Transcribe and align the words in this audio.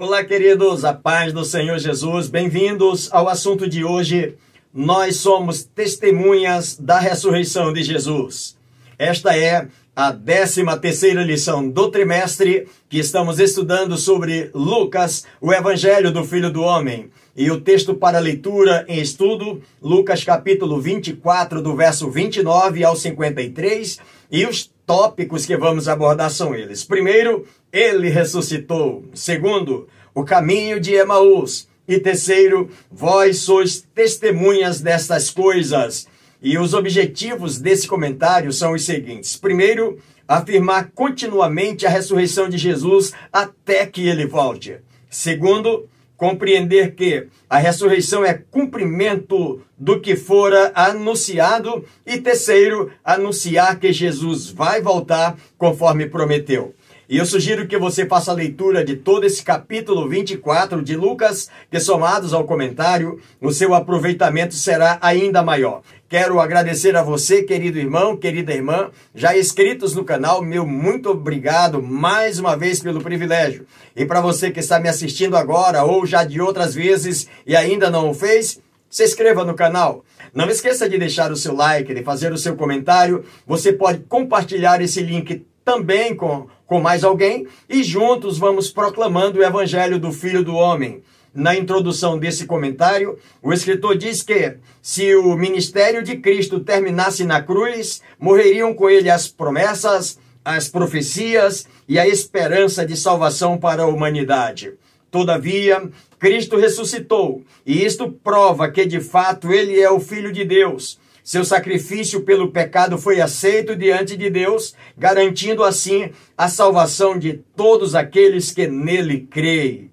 Olá, 0.00 0.22
queridos, 0.22 0.84
a 0.84 0.94
paz 0.94 1.32
do 1.32 1.44
Senhor 1.44 1.76
Jesus, 1.76 2.28
bem-vindos 2.28 3.08
ao 3.12 3.28
assunto 3.28 3.68
de 3.68 3.82
hoje. 3.84 4.36
Nós 4.72 5.16
somos 5.16 5.64
testemunhas 5.64 6.78
da 6.78 7.00
ressurreição 7.00 7.72
de 7.72 7.82
Jesus. 7.82 8.56
Esta 8.96 9.36
é 9.36 9.66
a 9.96 10.12
13 10.12 10.64
terceira 10.80 11.24
lição 11.24 11.68
do 11.68 11.90
trimestre 11.90 12.68
que 12.88 13.00
estamos 13.00 13.40
estudando 13.40 13.96
sobre 13.96 14.52
Lucas, 14.54 15.26
o 15.40 15.52
Evangelho 15.52 16.12
do 16.12 16.24
Filho 16.24 16.52
do 16.52 16.62
Homem. 16.62 17.10
E 17.36 17.50
o 17.50 17.60
texto 17.60 17.92
para 17.92 18.20
leitura 18.20 18.84
em 18.86 19.00
estudo, 19.00 19.60
Lucas 19.82 20.22
capítulo 20.22 20.80
24, 20.80 21.60
do 21.60 21.74
verso 21.74 22.08
29 22.08 22.84
ao 22.84 22.94
53, 22.94 23.98
e 24.30 24.46
os 24.46 24.70
tópicos 24.86 25.44
que 25.44 25.56
vamos 25.56 25.86
abordar 25.86 26.30
são 26.30 26.54
eles. 26.54 26.82
Primeiro, 26.82 27.44
ele 27.72 28.08
ressuscitou. 28.08 29.04
Segundo, 29.14 29.88
o 30.14 30.24
caminho 30.24 30.80
de 30.80 30.94
Emaús. 30.94 31.68
E 31.86 31.98
terceiro, 31.98 32.68
vós 32.90 33.38
sois 33.38 33.86
testemunhas 33.94 34.80
destas 34.80 35.30
coisas. 35.30 36.06
E 36.42 36.58
os 36.58 36.74
objetivos 36.74 37.58
desse 37.58 37.88
comentário 37.88 38.52
são 38.52 38.72
os 38.72 38.84
seguintes: 38.84 39.36
primeiro, 39.36 39.98
afirmar 40.26 40.90
continuamente 40.94 41.86
a 41.86 41.90
ressurreição 41.90 42.48
de 42.48 42.58
Jesus 42.58 43.12
até 43.32 43.86
que 43.86 44.06
ele 44.06 44.26
volte. 44.26 44.76
Segundo, 45.08 45.88
compreender 46.18 46.94
que 46.94 47.28
a 47.48 47.58
ressurreição 47.58 48.24
é 48.24 48.34
cumprimento 48.34 49.62
do 49.78 50.00
que 50.00 50.14
fora 50.16 50.70
anunciado. 50.74 51.84
E 52.04 52.18
terceiro, 52.18 52.90
anunciar 53.02 53.78
que 53.78 53.92
Jesus 53.92 54.50
vai 54.50 54.82
voltar 54.82 55.38
conforme 55.56 56.06
prometeu. 56.06 56.74
E 57.10 57.16
eu 57.16 57.24
sugiro 57.24 57.66
que 57.66 57.78
você 57.78 58.04
faça 58.04 58.30
a 58.30 58.34
leitura 58.34 58.84
de 58.84 58.94
todo 58.94 59.24
esse 59.24 59.42
capítulo 59.42 60.06
24 60.06 60.82
de 60.82 60.94
Lucas, 60.94 61.48
que 61.70 61.80
somados 61.80 62.34
ao 62.34 62.44
comentário, 62.44 63.18
o 63.40 63.50
seu 63.50 63.72
aproveitamento 63.72 64.52
será 64.52 64.98
ainda 65.00 65.42
maior. 65.42 65.80
Quero 66.06 66.38
agradecer 66.38 66.94
a 66.96 67.02
você, 67.02 67.42
querido 67.42 67.78
irmão, 67.78 68.14
querida 68.14 68.52
irmã, 68.52 68.90
já 69.14 69.34
inscritos 69.34 69.94
no 69.94 70.04
canal, 70.04 70.42
meu 70.42 70.66
muito 70.66 71.08
obrigado 71.08 71.82
mais 71.82 72.38
uma 72.38 72.54
vez 72.54 72.80
pelo 72.80 73.00
privilégio. 73.00 73.66
E 73.96 74.04
para 74.04 74.20
você 74.20 74.50
que 74.50 74.60
está 74.60 74.78
me 74.78 74.90
assistindo 74.90 75.34
agora 75.34 75.84
ou 75.84 76.04
já 76.04 76.24
de 76.24 76.42
outras 76.42 76.74
vezes 76.74 77.26
e 77.46 77.56
ainda 77.56 77.88
não 77.88 78.10
o 78.10 78.14
fez, 78.14 78.60
se 78.90 79.02
inscreva 79.02 79.46
no 79.46 79.54
canal. 79.54 80.04
Não 80.34 80.50
esqueça 80.50 80.86
de 80.86 80.98
deixar 80.98 81.32
o 81.32 81.36
seu 81.36 81.54
like, 81.54 81.94
de 81.94 82.02
fazer 82.02 82.34
o 82.34 82.38
seu 82.38 82.54
comentário. 82.54 83.24
Você 83.46 83.72
pode 83.72 84.00
compartilhar 84.00 84.82
esse 84.82 85.00
link 85.00 85.46
também 85.64 86.14
com, 86.14 86.46
com 86.68 86.80
mais 86.80 87.02
alguém 87.02 87.48
e 87.68 87.82
juntos 87.82 88.38
vamos 88.38 88.70
proclamando 88.70 89.38
o 89.38 89.42
evangelho 89.42 89.98
do 89.98 90.12
Filho 90.12 90.44
do 90.44 90.54
Homem. 90.54 91.02
Na 91.34 91.56
introdução 91.56 92.18
desse 92.18 92.46
comentário, 92.46 93.18
o 93.42 93.52
escritor 93.52 93.96
diz 93.96 94.22
que 94.22 94.56
se 94.82 95.14
o 95.16 95.34
ministério 95.34 96.02
de 96.02 96.16
Cristo 96.16 96.60
terminasse 96.60 97.24
na 97.24 97.42
cruz, 97.42 98.02
morreriam 98.20 98.74
com 98.74 98.88
ele 98.90 99.08
as 99.08 99.28
promessas, 99.28 100.18
as 100.44 100.68
profecias 100.68 101.66
e 101.88 101.98
a 101.98 102.06
esperança 102.06 102.84
de 102.84 102.96
salvação 102.96 103.56
para 103.56 103.84
a 103.84 103.88
humanidade. 103.88 104.74
Todavia, 105.10 105.88
Cristo 106.18 106.58
ressuscitou, 106.58 107.42
e 107.64 107.82
isto 107.82 108.10
prova 108.12 108.70
que 108.70 108.84
de 108.84 109.00
fato 109.00 109.52
ele 109.52 109.80
é 109.80 109.90
o 109.90 110.00
Filho 110.00 110.30
de 110.30 110.44
Deus 110.44 110.98
seu 111.28 111.44
sacrifício 111.44 112.22
pelo 112.22 112.50
pecado 112.50 112.96
foi 112.96 113.20
aceito 113.20 113.76
diante 113.76 114.16
de 114.16 114.30
Deus, 114.30 114.74
garantindo 114.96 115.62
assim 115.62 116.10
a 116.38 116.48
salvação 116.48 117.18
de 117.18 117.34
todos 117.54 117.94
aqueles 117.94 118.50
que 118.50 118.66
nele 118.66 119.28
creem. 119.30 119.92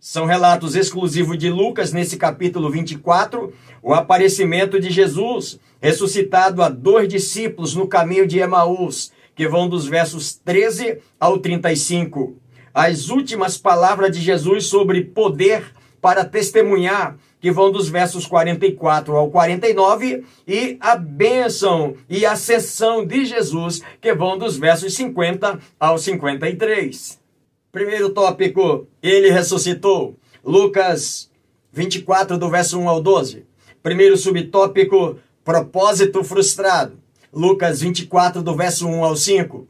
São 0.00 0.26
relatos 0.26 0.74
exclusivos 0.74 1.38
de 1.38 1.48
Lucas 1.48 1.92
nesse 1.92 2.16
capítulo 2.16 2.68
24, 2.72 3.52
o 3.80 3.94
aparecimento 3.94 4.80
de 4.80 4.90
Jesus, 4.90 5.60
ressuscitado 5.80 6.60
a 6.60 6.68
dois 6.68 7.08
discípulos 7.08 7.76
no 7.76 7.86
caminho 7.86 8.26
de 8.26 8.40
Emaús, 8.40 9.12
que 9.36 9.46
vão 9.46 9.68
dos 9.68 9.86
versos 9.86 10.34
13 10.34 10.98
ao 11.20 11.38
35. 11.38 12.36
As 12.74 13.10
últimas 13.10 13.56
palavras 13.56 14.10
de 14.10 14.20
Jesus 14.20 14.66
sobre 14.66 15.04
poder 15.04 15.72
para 16.02 16.24
testemunhar 16.24 17.16
que 17.44 17.52
vão 17.52 17.70
dos 17.70 17.90
versos 17.90 18.26
44 18.26 19.14
ao 19.14 19.30
49, 19.30 20.24
e 20.48 20.78
a 20.80 20.96
bênção 20.96 21.94
e 22.08 22.24
a 22.24 22.36
sessão 22.36 23.04
de 23.04 23.26
Jesus, 23.26 23.82
que 24.00 24.14
vão 24.14 24.38
dos 24.38 24.56
versos 24.56 24.94
50 24.94 25.58
ao 25.78 25.98
53. 25.98 27.20
Primeiro 27.70 28.08
tópico, 28.08 28.86
ele 29.02 29.28
ressuscitou. 29.28 30.16
Lucas 30.42 31.30
24, 31.70 32.38
do 32.38 32.48
verso 32.48 32.80
1 32.80 32.88
ao 32.88 33.02
12. 33.02 33.44
Primeiro 33.82 34.16
subtópico, 34.16 35.18
propósito 35.44 36.24
frustrado. 36.24 36.94
Lucas 37.30 37.82
24, 37.82 38.42
do 38.42 38.56
verso 38.56 38.88
1 38.88 39.04
ao 39.04 39.14
5. 39.14 39.68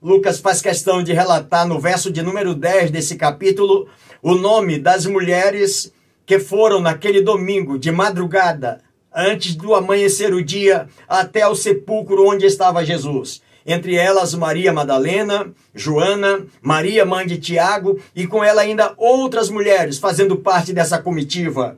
Lucas 0.00 0.40
faz 0.40 0.62
questão 0.62 1.02
de 1.02 1.12
relatar 1.12 1.68
no 1.68 1.78
verso 1.78 2.10
de 2.10 2.22
número 2.22 2.54
10 2.54 2.90
desse 2.90 3.16
capítulo 3.16 3.88
o 4.22 4.34
nome 4.34 4.78
das 4.78 5.04
mulheres 5.04 5.92
que 6.30 6.38
foram 6.38 6.80
naquele 6.80 7.20
domingo 7.20 7.76
de 7.76 7.90
madrugada, 7.90 8.80
antes 9.12 9.56
do 9.56 9.74
amanhecer 9.74 10.32
o 10.32 10.40
dia, 10.40 10.86
até 11.08 11.44
o 11.44 11.56
sepulcro 11.56 12.24
onde 12.24 12.46
estava 12.46 12.84
Jesus. 12.84 13.42
Entre 13.66 13.96
elas 13.96 14.32
Maria 14.32 14.72
Madalena, 14.72 15.52
Joana, 15.74 16.46
Maria 16.62 17.04
mãe 17.04 17.26
de 17.26 17.36
Tiago 17.36 17.98
e 18.14 18.28
com 18.28 18.44
ela 18.44 18.62
ainda 18.62 18.94
outras 18.96 19.50
mulheres 19.50 19.98
fazendo 19.98 20.36
parte 20.36 20.72
dessa 20.72 21.02
comitiva. 21.02 21.76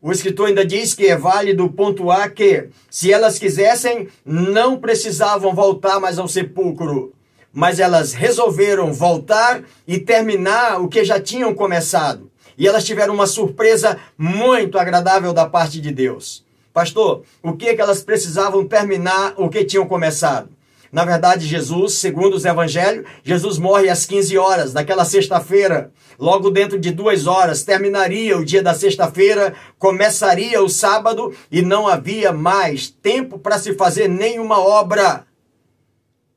O 0.00 0.10
escritor 0.10 0.48
ainda 0.48 0.64
diz 0.64 0.94
que 0.94 1.08
é 1.08 1.14
válido 1.18 1.68
pontuar 1.68 2.32
que, 2.32 2.70
se 2.88 3.12
elas 3.12 3.38
quisessem, 3.38 4.08
não 4.24 4.78
precisavam 4.78 5.54
voltar 5.54 6.00
mais 6.00 6.18
ao 6.18 6.26
sepulcro, 6.26 7.12
mas 7.52 7.78
elas 7.78 8.14
resolveram 8.14 8.90
voltar 8.90 9.62
e 9.86 9.98
terminar 9.98 10.80
o 10.80 10.88
que 10.88 11.04
já 11.04 11.20
tinham 11.20 11.52
começado. 11.54 12.30
E 12.58 12.66
elas 12.66 12.84
tiveram 12.84 13.14
uma 13.14 13.26
surpresa 13.26 13.98
muito 14.16 14.78
agradável 14.78 15.32
da 15.32 15.46
parte 15.46 15.80
de 15.80 15.90
Deus. 15.90 16.44
Pastor, 16.72 17.22
o 17.42 17.54
que, 17.54 17.68
é 17.68 17.74
que 17.74 17.80
elas 17.80 18.02
precisavam 18.02 18.66
terminar 18.66 19.34
o 19.36 19.48
que 19.48 19.64
tinham 19.64 19.86
começado? 19.86 20.50
Na 20.92 21.04
verdade, 21.04 21.46
Jesus, 21.46 21.94
segundo 21.94 22.34
os 22.34 22.44
evangelhos, 22.44 23.06
Jesus 23.22 23.58
morre 23.58 23.88
às 23.88 24.06
15 24.06 24.38
horas 24.38 24.72
daquela 24.72 25.04
sexta-feira. 25.04 25.90
Logo 26.18 26.50
dentro 26.50 26.78
de 26.78 26.90
duas 26.90 27.26
horas 27.26 27.64
terminaria 27.64 28.36
o 28.38 28.44
dia 28.44 28.62
da 28.62 28.72
sexta-feira, 28.72 29.54
começaria 29.78 30.62
o 30.62 30.68
sábado 30.68 31.34
e 31.50 31.60
não 31.60 31.86
havia 31.86 32.32
mais 32.32 32.88
tempo 32.88 33.38
para 33.38 33.58
se 33.58 33.74
fazer 33.74 34.08
nenhuma 34.08 34.58
obra. 34.58 35.26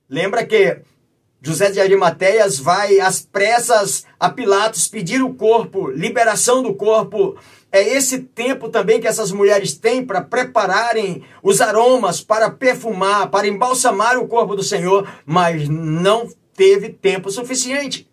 Lembra 0.10 0.46
que 0.46 0.80
José 1.42 1.72
de 1.72 1.80
Arimateias 1.80 2.60
vai 2.60 3.00
às 3.00 3.22
pressas 3.22 4.06
a 4.20 4.30
Pilatos 4.30 4.90
pedir 4.90 5.22
o 5.24 5.34
corpo, 5.34 5.90
liberação 5.90 6.62
do 6.62 6.74
corpo. 6.74 7.38
É 7.72 7.82
esse 7.82 8.20
tempo 8.20 8.68
também 8.68 9.00
que 9.00 9.08
essas 9.08 9.32
mulheres 9.32 9.74
têm 9.74 10.06
para 10.06 10.22
prepararem 10.22 11.24
os 11.42 11.62
aromas, 11.62 12.20
para 12.20 12.50
perfumar, 12.50 13.30
para 13.30 13.48
embalsamar 13.48 14.18
o 14.18 14.28
corpo 14.28 14.54
do 14.54 14.64
Senhor, 14.64 15.08
mas 15.26 15.70
não 15.70 16.28
teve 16.54 16.90
tempo 16.90 17.32
suficiente. 17.32 18.10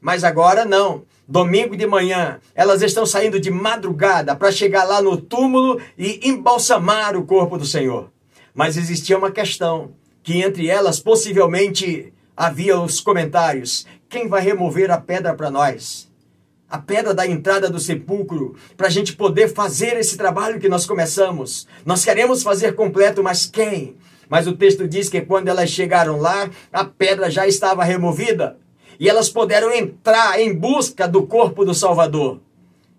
Mas 0.00 0.24
agora 0.24 0.64
não. 0.64 1.04
Domingo 1.28 1.76
de 1.76 1.86
manhã, 1.86 2.40
elas 2.54 2.80
estão 2.80 3.04
saindo 3.04 3.38
de 3.38 3.50
madrugada 3.50 4.34
para 4.34 4.52
chegar 4.52 4.84
lá 4.84 5.02
no 5.02 5.16
túmulo 5.16 5.80
e 5.98 6.20
embalsamar 6.26 7.16
o 7.16 7.26
corpo 7.26 7.58
do 7.58 7.66
Senhor. 7.66 8.10
Mas 8.54 8.76
existia 8.76 9.18
uma 9.18 9.30
questão 9.30 9.90
que 10.22 10.40
entre 10.40 10.68
elas 10.68 11.00
possivelmente 11.00 12.12
havia 12.36 12.78
os 12.78 13.00
comentários: 13.00 13.86
quem 14.08 14.28
vai 14.28 14.42
remover 14.42 14.90
a 14.90 15.00
pedra 15.00 15.34
para 15.34 15.50
nós? 15.50 16.08
A 16.68 16.78
pedra 16.78 17.14
da 17.14 17.26
entrada 17.26 17.70
do 17.70 17.78
sepulcro, 17.78 18.56
para 18.76 18.88
a 18.88 18.90
gente 18.90 19.14
poder 19.14 19.48
fazer 19.48 19.96
esse 19.96 20.16
trabalho 20.16 20.58
que 20.58 20.68
nós 20.68 20.84
começamos. 20.84 21.66
Nós 21.84 22.04
queremos 22.04 22.42
fazer 22.42 22.74
completo, 22.74 23.22
mas 23.22 23.46
quem? 23.46 23.96
Mas 24.28 24.48
o 24.48 24.52
texto 24.52 24.88
diz 24.88 25.08
que 25.08 25.20
quando 25.20 25.48
elas 25.48 25.70
chegaram 25.70 26.18
lá, 26.18 26.50
a 26.72 26.84
pedra 26.84 27.30
já 27.30 27.46
estava 27.46 27.84
removida 27.84 28.58
e 28.98 29.08
elas 29.08 29.28
puderam 29.28 29.72
entrar 29.72 30.40
em 30.40 30.52
busca 30.52 31.06
do 31.06 31.24
corpo 31.26 31.64
do 31.64 31.72
Salvador. 31.72 32.40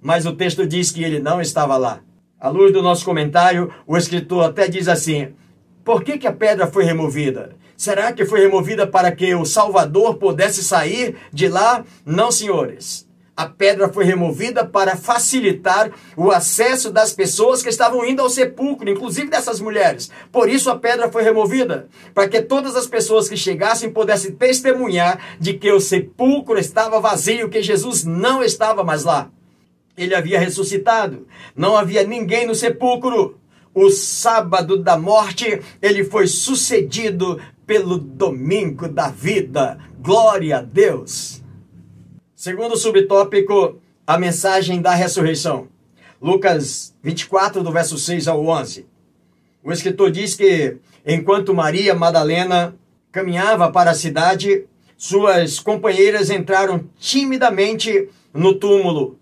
Mas 0.02 0.26
o 0.26 0.34
texto 0.34 0.66
diz 0.66 0.92
que 0.92 1.04
ele 1.04 1.20
não 1.20 1.42
estava 1.42 1.76
lá. 1.76 2.00
À 2.40 2.50
luz 2.50 2.72
do 2.72 2.82
nosso 2.82 3.04
comentário, 3.04 3.74
o 3.86 3.98
escritor 3.98 4.46
até 4.46 4.68
diz 4.68 4.88
assim: 4.88 5.34
por 5.84 6.04
que, 6.04 6.18
que 6.18 6.28
a 6.28 6.34
pedra 6.34 6.68
foi 6.68 6.84
removida? 6.84 7.56
Será 7.78 8.12
que 8.12 8.26
foi 8.26 8.40
removida 8.40 8.88
para 8.88 9.12
que 9.12 9.36
o 9.36 9.46
Salvador 9.46 10.16
pudesse 10.16 10.64
sair 10.64 11.16
de 11.32 11.48
lá? 11.48 11.86
Não, 12.04 12.32
senhores. 12.32 13.08
a 13.38 13.46
pedra 13.46 13.88
foi 13.88 14.04
removida 14.04 14.66
para 14.66 14.96
facilitar 14.96 15.92
o 16.16 16.32
acesso 16.32 16.90
das 16.90 17.14
pessoas 17.14 17.62
que 17.62 17.70
estavam 17.70 18.04
indo 18.04 18.20
ao 18.24 18.32
sepulcro, 18.32 18.90
inclusive 18.90 19.30
dessas 19.30 19.60
mulheres. 19.60 20.10
Por 20.32 20.50
isso 20.50 20.72
a 20.72 20.80
pedra 20.80 21.12
foi 21.12 21.22
removida, 21.22 21.88
para 22.16 22.28
que 22.28 22.42
todas 22.42 22.76
as 22.76 22.88
pessoas 22.88 23.30
que 23.30 23.38
chegassem 23.38 23.92
pudessem 23.92 24.32
testemunhar 24.32 25.38
de 25.40 25.54
que 25.54 25.72
o 25.72 25.80
sepulcro 25.80 26.58
estava 26.58 27.00
vazio, 27.00 27.48
que 27.48 27.62
Jesus 27.62 28.04
não 28.04 28.44
estava 28.44 28.84
mais 28.84 29.04
lá. 29.04 29.30
Ele 29.96 30.16
havia 30.16 30.40
ressuscitado, 30.40 31.28
não 31.56 31.78
havia 31.78 32.04
ninguém 32.04 32.48
no 32.48 32.56
sepulcro. 32.56 33.38
O 33.72 33.92
sábado 33.92 34.78
da 34.78 34.98
morte, 34.98 35.62
ele 35.80 36.04
foi 36.04 36.26
sucedido 36.26 37.40
pelo 37.68 37.98
domingo 37.98 38.88
da 38.88 39.10
vida. 39.10 39.78
Glória 40.00 40.60
a 40.60 40.62
Deus. 40.62 41.44
Segundo 42.34 42.78
subtópico, 42.78 43.80
a 44.06 44.18
mensagem 44.18 44.82
da 44.82 44.96
ressurreição. 44.96 45.68
Lucas 46.22 46.96
24, 47.04 47.62
do 47.62 47.72
verso 47.72 47.98
6 47.98 48.30
ao 48.30 48.44
11. 48.46 48.88
O 49.62 49.72
escritor 49.72 50.10
diz 50.10 50.34
que 50.34 50.78
enquanto 51.06 51.54
Maria 51.54 51.94
Madalena 51.94 52.74
caminhava 53.12 53.70
para 53.70 53.92
a 53.92 53.96
cidade, 53.96 54.66
suas 54.98 55.60
companheiras 55.60 56.30
entraram 56.30 56.86
timidamente 56.98 58.08
no 58.34 58.54
túmulo. 58.54 59.20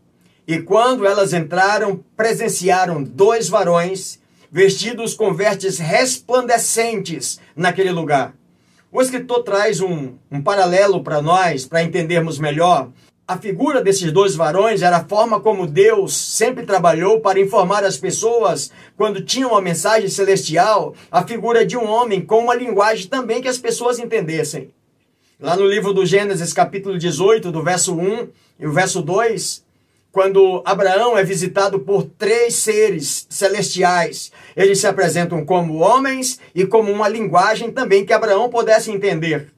E 0.47 0.61
quando 0.61 1.07
elas 1.07 1.33
entraram, 1.33 2.03
presenciaram 2.15 3.01
dois 3.01 3.49
varões 3.49 4.19
vestidos 4.55 5.13
com 5.13 5.33
vestes 5.33 5.79
resplandecentes 5.79 7.41
naquele 7.53 7.91
lugar. 7.91 8.33
O 8.89 9.01
escritor 9.01 9.43
traz 9.43 9.81
um, 9.81 10.13
um 10.31 10.41
paralelo 10.41 11.03
para 11.03 11.21
nós, 11.21 11.65
para 11.65 11.83
entendermos 11.83 12.39
melhor. 12.39 12.89
A 13.27 13.35
figura 13.35 13.83
desses 13.83 14.13
dois 14.13 14.33
varões 14.33 14.81
era 14.81 14.95
a 14.95 15.03
forma 15.03 15.41
como 15.41 15.67
Deus 15.67 16.15
sempre 16.15 16.65
trabalhou 16.65 17.19
para 17.19 17.37
informar 17.37 17.83
as 17.83 17.97
pessoas 17.97 18.71
quando 18.95 19.25
tinham 19.25 19.49
uma 19.49 19.59
mensagem 19.59 20.07
celestial, 20.07 20.95
a 21.11 21.27
figura 21.27 21.65
de 21.65 21.75
um 21.75 21.85
homem 21.85 22.21
com 22.21 22.39
uma 22.39 22.55
linguagem 22.55 23.07
também 23.09 23.41
que 23.41 23.49
as 23.49 23.57
pessoas 23.57 23.99
entendessem. 23.99 24.71
Lá 25.37 25.57
no 25.57 25.67
livro 25.67 25.91
do 25.91 26.05
Gênesis, 26.05 26.53
capítulo 26.53 26.97
18, 26.97 27.51
do 27.51 27.61
verso 27.61 27.93
1 27.93 28.29
e 28.61 28.65
o 28.65 28.71
verso 28.71 29.01
2, 29.01 29.64
quando 30.15 30.61
Abraão 30.63 31.17
é 31.17 31.25
visitado 31.25 31.77
por 31.77 32.03
três 32.03 32.55
seres 32.55 33.27
celestiais. 33.29 34.31
Eles 34.55 34.79
se 34.79 34.87
apresentam 34.87 35.43
como 35.45 35.79
homens 35.79 36.39
e 36.55 36.65
como 36.65 36.89
uma 36.89 37.09
linguagem 37.09 37.69
também 37.69 38.05
que 38.05 38.13
Abraão 38.13 38.49
pudesse 38.49 38.89
entender. 38.89 39.51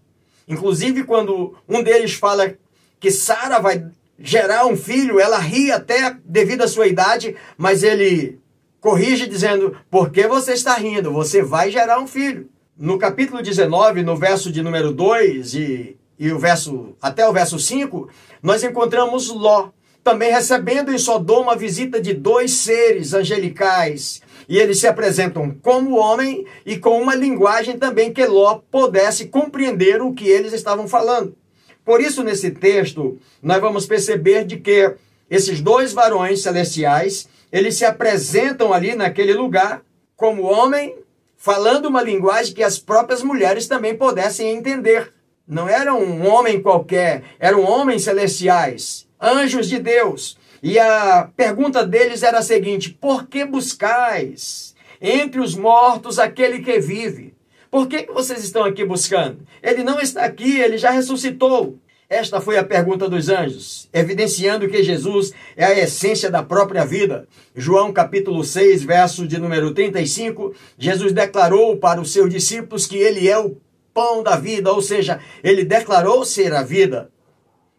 Inclusive, 0.48 1.04
quando 1.04 1.54
um 1.70 1.84
deles 1.84 2.16
fala 2.16 2.56
que 3.00 3.12
Sara 3.12 3.60
vai 3.60 3.86
gerar 4.18 4.66
um 4.66 4.76
filho, 4.76 5.20
ela 5.20 5.38
ri 5.38 5.72
até 5.72 6.18
devido 6.26 6.64
à 6.64 6.68
sua 6.68 6.88
idade, 6.88 7.36
mas 7.56 7.84
ele 7.84 8.40
corrige 8.82 9.28
dizendo: 9.28 9.78
Por 9.92 10.10
que 10.10 10.28
você 10.28 10.54
está 10.54 10.74
rindo? 10.74 11.14
Você 11.14 11.44
vai 11.44 11.70
gerar 11.70 12.00
um 12.00 12.08
filho. 12.08 12.50
No 12.76 12.98
capítulo 12.98 13.44
19, 13.44 14.02
no 14.02 14.16
verso 14.16 14.52
de 14.52 14.64
número 14.64 14.92
2 14.92 15.54
e, 15.54 15.98
e 16.18 16.32
o 16.32 16.40
verso 16.40 16.96
até 17.00 17.30
o 17.30 17.32
verso 17.32 17.60
5, 17.60 18.10
nós 18.42 18.64
encontramos 18.64 19.30
Ló 19.30 19.70
também 20.08 20.32
recebendo 20.32 20.94
em 20.94 20.98
Sodoma 20.98 21.52
a 21.52 21.58
visita 21.58 22.00
de 22.00 22.14
dois 22.14 22.52
seres 22.52 23.14
angelicais. 23.14 24.22
E 24.48 24.58
eles 24.58 24.80
se 24.80 24.88
apresentam 24.88 25.54
como 25.62 25.98
homem 25.98 26.46
e 26.66 26.78
com 26.78 27.02
uma 27.02 27.14
linguagem 27.14 27.78
também 27.78 28.14
que 28.14 28.26
Ló 28.26 28.62
pudesse 28.72 29.26
compreender 29.26 30.02
o 30.02 30.14
que 30.14 30.30
eles 30.30 30.54
estavam 30.54 30.88
falando. 30.88 31.36
Por 31.84 32.00
isso, 32.00 32.24
nesse 32.24 32.52
texto, 32.52 33.20
nós 33.44 33.60
vamos 33.60 33.86
perceber 33.86 34.46
de 34.46 34.56
que 34.56 34.94
esses 35.30 35.60
dois 35.60 35.92
varões 35.92 36.42
celestiais, 36.42 37.28
eles 37.52 37.76
se 37.76 37.84
apresentam 37.84 38.72
ali 38.72 38.96
naquele 38.96 39.34
lugar 39.34 39.82
como 40.16 40.44
homem, 40.44 40.96
falando 41.36 41.88
uma 41.88 42.02
linguagem 42.02 42.54
que 42.54 42.64
as 42.64 42.80
próprias 42.80 43.22
mulheres 43.22 43.68
também 43.68 43.94
pudessem 43.94 44.56
entender. 44.56 45.12
Não 45.46 45.68
era 45.68 45.94
um 45.94 46.26
homem 46.26 46.62
qualquer, 46.62 47.24
eram 47.40 47.62
homens 47.66 48.04
celestiais 48.04 49.07
anjos 49.22 49.68
de 49.68 49.80
Deus. 49.80 50.38
E 50.62 50.80
a 50.80 51.30
pergunta 51.36 51.86
deles 51.86 52.24
era 52.24 52.40
a 52.40 52.44
seguinte: 52.44 52.90
Por 52.90 53.28
que 53.28 53.46
buscais 53.46 54.76
entre 55.02 55.40
os 55.40 55.56
mortos 55.56 56.20
aquele 56.20 56.60
que 56.60 56.80
vive? 56.80 57.36
Por 57.70 57.88
que, 57.88 58.08
vocês 58.12 58.44
estão 58.44 58.64
aqui 58.64 58.86
buscando? 58.86 59.40
Ele 59.62 59.84
não 59.84 60.00
está 60.00 60.24
aqui, 60.24 60.60
ele 60.60 60.78
já 60.78 60.90
ressuscitou. 60.90 61.78
Esta 62.10 62.40
foi 62.40 62.58
a 62.58 62.64
pergunta 62.64 63.10
dos 63.10 63.28
anjos, 63.28 63.90
evidenciando 63.92 64.70
que 64.70 64.82
Jesus 64.82 65.34
é 65.58 65.66
a 65.66 65.78
essência 65.78 66.32
da 66.32 66.42
própria 66.42 66.86
vida. 66.86 67.28
João 67.54 67.92
capítulo 67.92 68.46
6, 68.46 68.84
verso 68.84 69.28
de 69.28 69.38
número 69.38 69.74
35, 69.74 70.56
Jesus 70.78 71.12
declarou 71.12 71.76
para 71.76 72.00
os 72.00 72.14
seus 72.14 72.30
discípulos 72.30 72.88
que 72.88 72.96
ele 72.96 73.28
é 73.28 73.38
o 73.38 73.58
pão 73.94 74.24
da 74.24 74.38
vida, 74.38 74.72
ou 74.72 74.82
seja, 74.82 75.20
ele 75.44 75.66
declarou 75.66 76.24
ser 76.24 76.54
a 76.54 76.64
vida. 76.64 77.10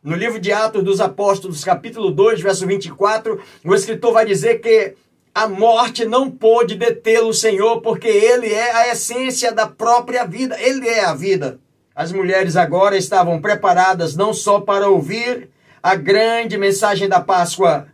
No 0.02 0.14
livro 0.14 0.38
de 0.38 0.52
Atos 0.52 0.84
dos 0.84 1.00
Apóstolos, 1.00 1.64
capítulo 1.64 2.12
2, 2.12 2.40
verso 2.40 2.64
24, 2.64 3.40
o 3.64 3.74
escritor 3.74 4.12
vai 4.12 4.24
dizer 4.24 4.60
que 4.60 4.94
a 5.34 5.48
morte 5.48 6.04
não 6.04 6.30
pôde 6.30 6.76
detê-lo, 6.76 7.34
Senhor, 7.34 7.80
porque 7.80 8.06
ele 8.06 8.52
é 8.52 8.76
a 8.76 8.92
essência 8.92 9.50
da 9.50 9.66
própria 9.66 10.24
vida, 10.24 10.56
ele 10.60 10.88
é 10.88 11.04
a 11.04 11.14
vida. 11.14 11.58
As 11.96 12.12
mulheres 12.12 12.54
agora 12.54 12.96
estavam 12.96 13.40
preparadas 13.40 14.14
não 14.14 14.32
só 14.32 14.60
para 14.60 14.88
ouvir 14.88 15.48
a 15.82 15.96
grande 15.96 16.56
mensagem 16.56 17.08
da 17.08 17.20
Páscoa, 17.20 17.88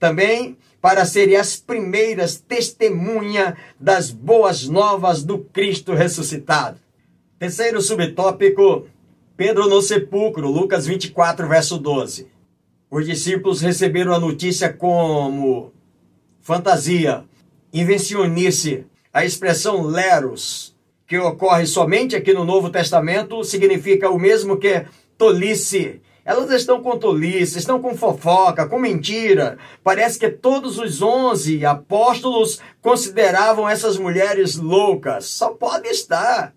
também 0.00 0.58
para 0.80 1.04
serem 1.04 1.36
as 1.36 1.56
primeiras 1.56 2.36
testemunhas 2.36 3.54
das 3.78 4.10
boas 4.10 4.68
novas 4.68 5.22
do 5.22 5.38
Cristo 5.38 5.94
ressuscitado. 5.94 6.78
Terceiro 7.38 7.80
subtópico: 7.80 8.88
Pedro 9.36 9.68
no 9.68 9.82
sepulcro, 9.82 10.48
Lucas 10.48 10.86
24, 10.86 11.48
verso 11.48 11.76
12. 11.76 12.28
Os 12.88 13.04
discípulos 13.04 13.60
receberam 13.60 14.14
a 14.14 14.20
notícia 14.20 14.72
como 14.72 15.72
fantasia, 16.40 17.24
invencionice. 17.72 18.86
A 19.12 19.24
expressão 19.24 19.82
leros, 19.82 20.76
que 21.04 21.18
ocorre 21.18 21.66
somente 21.66 22.14
aqui 22.14 22.32
no 22.32 22.44
Novo 22.44 22.70
Testamento, 22.70 23.42
significa 23.42 24.08
o 24.08 24.20
mesmo 24.20 24.56
que 24.56 24.86
tolice. 25.18 26.00
Elas 26.24 26.48
estão 26.52 26.80
com 26.80 26.96
tolice, 26.96 27.58
estão 27.58 27.82
com 27.82 27.96
fofoca, 27.96 28.68
com 28.68 28.78
mentira. 28.78 29.58
Parece 29.82 30.16
que 30.16 30.30
todos 30.30 30.78
os 30.78 31.02
onze 31.02 31.66
apóstolos 31.66 32.60
consideravam 32.80 33.68
essas 33.68 33.98
mulheres 33.98 34.54
loucas. 34.54 35.24
Só 35.24 35.50
pode 35.50 35.88
estar. 35.88 36.54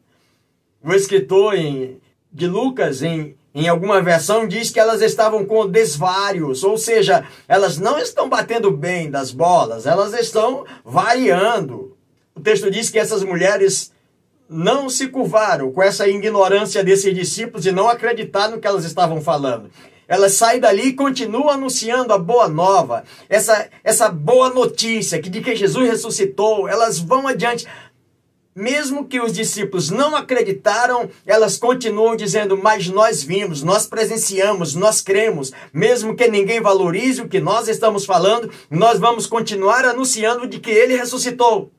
O 0.84 0.94
escritor 0.94 1.56
em 1.56 2.00
de 2.38 2.46
Lucas, 2.46 3.02
em, 3.02 3.36
em 3.54 3.68
alguma 3.68 4.00
versão, 4.00 4.48
diz 4.48 4.70
que 4.70 4.80
elas 4.80 5.02
estavam 5.02 5.44
com 5.44 5.68
desvários, 5.68 6.64
ou 6.64 6.78
seja, 6.78 7.26
elas 7.48 7.80
não 7.80 7.98
estão 7.98 8.30
batendo 8.30 8.70
bem 8.70 9.10
das 9.10 9.32
bolas, 9.32 9.88
elas 9.88 10.14
estão 10.14 10.64
variando. 10.86 11.98
O 12.36 12.40
texto 12.40 12.70
diz 12.70 12.92
que 12.92 13.00
essas 13.00 13.24
mulheres 13.24 13.92
não 14.48 14.88
se 14.88 15.08
curvaram 15.08 15.72
com 15.72 15.82
essa 15.82 16.08
ignorância 16.08 16.84
desses 16.84 17.14
discípulos 17.16 17.66
e 17.66 17.72
não 17.72 17.90
acreditaram 17.90 18.54
no 18.54 18.62
que 18.62 18.68
elas 18.68 18.86
estavam 18.86 19.20
falando. 19.20 19.72
Elas 20.08 20.34
saem 20.34 20.60
dali 20.60 20.90
e 20.90 20.94
continuam 20.94 21.50
anunciando 21.50 22.14
a 22.14 22.20
boa 22.20 22.48
nova, 22.48 23.04
essa, 23.28 23.68
essa 23.84 24.10
boa 24.10 24.52
notícia 24.52 25.20
que 25.20 25.30
de 25.30 25.42
que 25.42 25.56
Jesus 25.56 25.90
ressuscitou. 25.90 26.68
Elas 26.70 27.00
vão 27.00 27.28
adiante. 27.28 27.68
Mesmo 28.60 29.06
que 29.06 29.20
os 29.20 29.34
discípulos 29.34 29.92
não 29.92 30.16
acreditaram, 30.16 31.12
elas 31.28 31.60
continuam 31.60 32.16
dizendo: 32.16 32.58
Mas 32.58 32.88
nós 32.88 33.22
vimos, 33.22 33.62
nós 33.62 33.86
presenciamos, 33.86 34.74
nós 34.74 35.00
cremos. 35.00 35.54
Mesmo 35.72 36.16
que 36.16 36.28
ninguém 36.28 36.60
valorize 36.60 37.22
o 37.22 37.30
que 37.30 37.40
nós 37.40 37.68
estamos 37.68 38.04
falando, 38.04 38.52
nós 38.68 38.98
vamos 38.98 39.28
continuar 39.28 39.86
anunciando 39.86 40.48
de 40.48 40.60
que 40.60 40.72
ele 40.72 40.98
ressuscitou. 40.98 41.72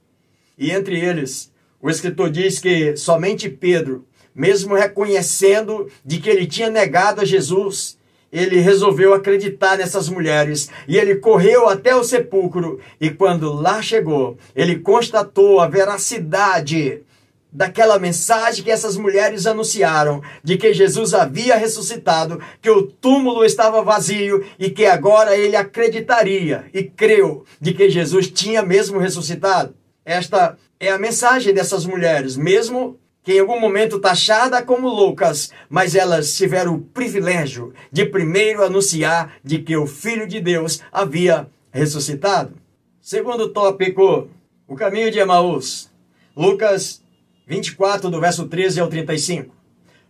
E 0.57 0.71
entre 0.71 1.01
eles, 1.01 1.51
o 1.83 1.91
escritor 1.91 2.31
diz 2.31 2.61
que 2.61 2.97
somente 2.97 3.49
Pedro, 3.49 4.07
mesmo 4.33 4.77
reconhecendo 4.77 5.91
de 6.05 6.21
que 6.21 6.31
ele 6.31 6.47
tinha 6.47 6.71
negado 6.71 7.21
a 7.21 7.25
Jesus, 7.25 7.98
ele 8.33 8.61
resolveu 8.61 9.15
acreditar 9.15 9.79
nessas 9.79 10.09
mulheres 10.09 10.71
e 10.87 10.97
ele 10.97 11.17
correu 11.17 11.69
até 11.69 11.95
o 11.95 12.05
sepulcro. 12.05 12.81
E 13.01 13.11
quando 13.11 13.53
lá 13.53 13.81
chegou, 13.81 14.37
ele 14.55 14.79
constatou 14.79 15.61
a 15.61 15.69
veracidade 15.69 17.03
daquela 17.51 17.99
mensagem 17.99 18.63
que 18.63 18.71
essas 18.71 18.97
mulheres 18.97 19.47
anunciaram 19.47 20.23
de 20.45 20.59
que 20.59 20.75
Jesus 20.75 21.15
havia 21.15 21.57
ressuscitado, 21.57 22.41
que 22.61 22.71
o 22.71 22.83
túmulo 22.83 23.45
estava 23.45 23.83
vazio 23.83 24.45
e 24.59 24.71
que 24.71 24.85
agora 24.85 25.37
ele 25.37 25.57
acreditaria 25.57 26.67
e 26.75 26.83
creu 26.85 27.45
de 27.61 27.73
que 27.73 27.89
Jesus 27.89 28.31
tinha 28.31 28.63
mesmo 28.63 28.99
ressuscitado. 28.99 29.75
Esta 30.05 30.57
é 30.79 30.91
a 30.91 30.99
mensagem 30.99 31.55
dessas 31.55 31.87
mulheres, 31.87 32.37
mesmo 32.37 32.99
que 33.29 33.35
em 33.35 33.41
algum 33.41 33.61
momento 33.61 33.99
taxada 33.99 34.63
como 34.63 34.89
loucas, 34.89 35.51
mas 35.69 35.95
elas 35.95 36.35
tiveram 36.35 36.77
o 36.77 36.81
privilégio 36.81 37.75
de 37.93 38.07
primeiro 38.07 38.65
anunciar 38.65 39.35
de 39.45 39.59
que 39.59 39.77
o 39.77 39.87
Filho 39.87 40.27
de 40.27 40.41
Deus 40.41 40.81
havia 40.91 41.47
ressuscitado. 41.71 42.55
Segundo 43.03 43.51
tópico, 43.51 44.31
o 44.67 44.75
caminho 44.75 45.11
de 45.11 45.19
Emaús. 45.19 45.91
Lucas 46.35 47.03
24, 47.47 48.09
do 48.09 48.19
verso 48.19 48.49
13 48.49 48.81
ao 48.81 48.89
35. 48.89 49.55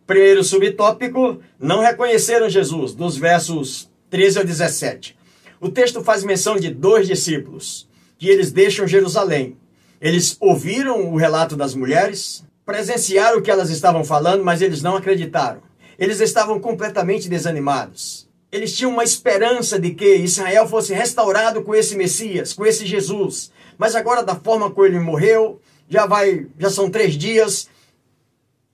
Primeiro 0.07 0.45
subtópico, 0.45 1.41
não 1.59 1.81
reconheceram 1.81 2.49
Jesus, 2.49 2.95
dos 2.95 3.17
versos 3.17 3.91
13 4.11 4.39
ao 4.39 4.45
17. 4.45 5.19
O 5.61 5.69
texto 5.69 6.05
faz 6.05 6.23
menção 6.23 6.55
de 6.55 6.71
dois 6.71 7.09
discípulos, 7.09 7.89
que 8.17 8.29
eles 8.29 8.53
deixam 8.53 8.87
Jerusalém. 8.87 9.57
Eles 10.01 10.37
ouviram 10.39 11.13
o 11.13 11.17
relato 11.17 11.57
das 11.57 11.75
mulheres, 11.75 12.47
presenciaram 12.69 13.39
o 13.39 13.41
que 13.41 13.51
elas 13.51 13.71
estavam 13.71 14.05
falando, 14.05 14.45
mas 14.45 14.61
eles 14.61 14.83
não 14.83 14.95
acreditaram. 14.95 15.63
Eles 15.99 16.21
estavam 16.21 16.61
completamente 16.61 17.27
desanimados. 17.27 18.29
Eles 18.53 18.77
tinham 18.77 18.93
uma 18.93 19.03
esperança 19.03 19.81
de 19.81 19.95
que 19.95 20.17
Israel 20.17 20.69
fosse 20.69 20.93
restaurado 20.93 21.63
com 21.63 21.75
esse 21.75 21.97
Messias, 21.97 22.53
com 22.53 22.67
esse 22.67 22.85
Jesus. 22.85 23.51
Mas 23.79 23.95
agora, 23.95 24.23
da 24.23 24.35
forma 24.35 24.71
como 24.71 24.87
ele 24.87 25.01
morreu, 25.01 25.59
já 25.89 26.05
vai, 26.05 26.47
já 26.59 26.69
são 26.69 26.91
três 26.91 27.15
dias, 27.15 27.71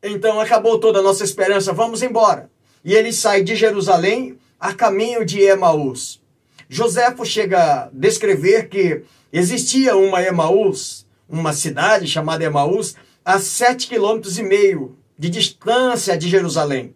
então 0.02 0.40
acabou 0.40 0.80
toda 0.80 0.98
a 0.98 1.02
nossa 1.02 1.22
esperança, 1.22 1.72
vamos 1.72 2.02
embora. 2.02 2.50
E 2.84 2.94
ele 2.94 3.12
sai 3.12 3.44
de 3.44 3.54
Jerusalém 3.54 4.36
a 4.58 4.74
caminho 4.74 5.24
de 5.24 5.40
Emaús. 5.40 6.20
Joséfo 6.68 7.24
chega 7.24 7.62
a 7.62 7.90
descrever 7.92 8.68
que 8.68 9.02
existia 9.32 9.94
uma 9.96 10.20
Emaús, 10.20 11.06
uma 11.28 11.52
cidade 11.52 12.08
chamada 12.08 12.42
Emaús, 12.42 12.96
a 13.24 13.38
sete 13.38 13.88
quilômetros 13.88 14.38
e 14.38 14.42
meio 14.42 14.98
de 15.18 15.30
distância 15.30 16.16
de 16.18 16.28
Jerusalém. 16.28 16.94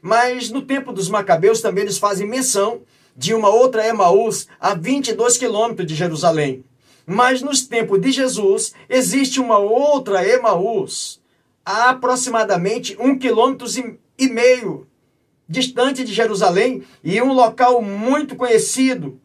Mas 0.00 0.48
no 0.48 0.62
tempo 0.62 0.92
dos 0.92 1.08
Macabeus 1.10 1.60
também 1.60 1.84
eles 1.84 1.98
fazem 1.98 2.26
menção 2.26 2.80
de 3.14 3.34
uma 3.34 3.50
outra 3.50 3.86
Emaús 3.86 4.46
a 4.58 4.74
22 4.74 5.36
quilômetros 5.36 5.86
de 5.86 5.94
Jerusalém. 5.94 6.64
Mas 7.04 7.42
nos 7.42 7.66
tempos 7.66 8.00
de 8.00 8.12
Jesus 8.12 8.72
existe 8.88 9.40
uma 9.40 9.58
outra 9.58 10.26
Emaús 10.26 11.20
a 11.64 11.90
aproximadamente 11.90 12.96
um 12.98 13.18
quilômetro 13.18 13.66
e 14.18 14.28
meio 14.28 14.86
distante 15.46 16.02
de 16.02 16.14
Jerusalém 16.14 16.82
e 17.02 17.20
um 17.20 17.32
local 17.32 17.82
muito 17.82 18.36
conhecido, 18.36 19.20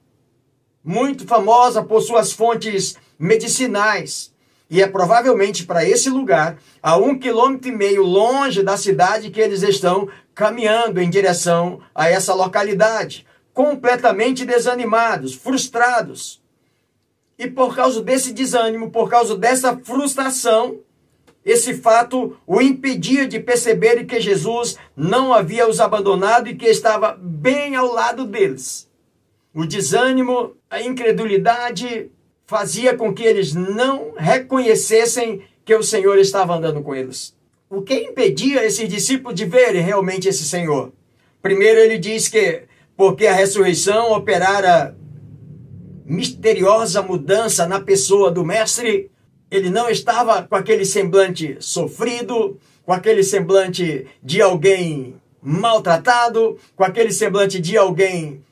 muito 0.83 1.25
famosa 1.25 1.81
por 1.81 2.01
suas 2.01 2.33
fontes 2.33 2.97
medicinais. 3.17 4.32
E 4.73 4.81
é 4.81 4.87
provavelmente 4.87 5.67
para 5.67 5.87
esse 5.87 6.09
lugar, 6.09 6.57
a 6.81 6.97
um 6.97 7.15
quilômetro 7.15 7.69
e 7.69 7.71
meio 7.71 8.01
longe 8.01 8.63
da 8.63 8.75
cidade, 8.75 9.29
que 9.29 9.39
eles 9.39 9.61
estão 9.61 10.09
caminhando 10.33 10.99
em 10.99 11.11
direção 11.11 11.79
a 11.93 12.09
essa 12.09 12.33
localidade, 12.33 13.23
completamente 13.53 14.43
desanimados, 14.43 15.35
frustrados. 15.35 16.41
E 17.37 17.47
por 17.47 17.75
causa 17.75 18.01
desse 18.01 18.33
desânimo, 18.33 18.89
por 18.89 19.07
causa 19.07 19.37
dessa 19.37 19.77
frustração, 19.77 20.79
esse 21.45 21.75
fato 21.75 22.35
o 22.47 22.59
impedia 22.59 23.27
de 23.27 23.39
perceber 23.39 24.05
que 24.05 24.19
Jesus 24.19 24.79
não 24.97 25.31
havia 25.31 25.69
os 25.69 25.79
abandonado 25.79 26.49
e 26.49 26.55
que 26.55 26.65
estava 26.65 27.15
bem 27.21 27.75
ao 27.75 27.93
lado 27.93 28.25
deles. 28.25 28.89
O 29.53 29.67
desânimo, 29.67 30.55
a 30.67 30.81
incredulidade 30.81 32.09
fazia 32.45 32.95
com 32.95 33.13
que 33.13 33.23
eles 33.23 33.53
não 33.53 34.13
reconhecessem 34.15 35.41
que 35.65 35.75
o 35.75 35.83
Senhor 35.83 36.17
estava 36.17 36.55
andando 36.55 36.81
com 36.81 36.95
eles. 36.95 37.35
O 37.69 37.81
que 37.81 37.95
impedia 37.95 38.63
esses 38.65 38.87
discípulos 38.87 39.35
de 39.35 39.45
verem 39.45 39.81
realmente 39.81 40.27
esse 40.27 40.43
Senhor? 40.43 40.91
Primeiro, 41.41 41.79
ele 41.79 41.97
diz 41.97 42.27
que 42.27 42.63
porque 42.95 43.25
a 43.25 43.33
ressurreição 43.33 44.13
operara 44.13 44.95
misteriosa 46.05 47.01
mudança 47.01 47.65
na 47.65 47.79
pessoa 47.79 48.29
do 48.29 48.45
Mestre, 48.45 49.09
ele 49.49 49.69
não 49.69 49.89
estava 49.89 50.43
com 50.43 50.55
aquele 50.55 50.85
semblante 50.85 51.57
sofrido, 51.59 52.59
com 52.85 52.93
aquele 52.93 53.23
semblante 53.23 54.05
de 54.21 54.41
alguém 54.41 55.15
maltratado, 55.41 56.57
com 56.75 56.83
aquele 56.83 57.11
semblante 57.11 57.59
de 57.59 57.77
alguém 57.77 58.43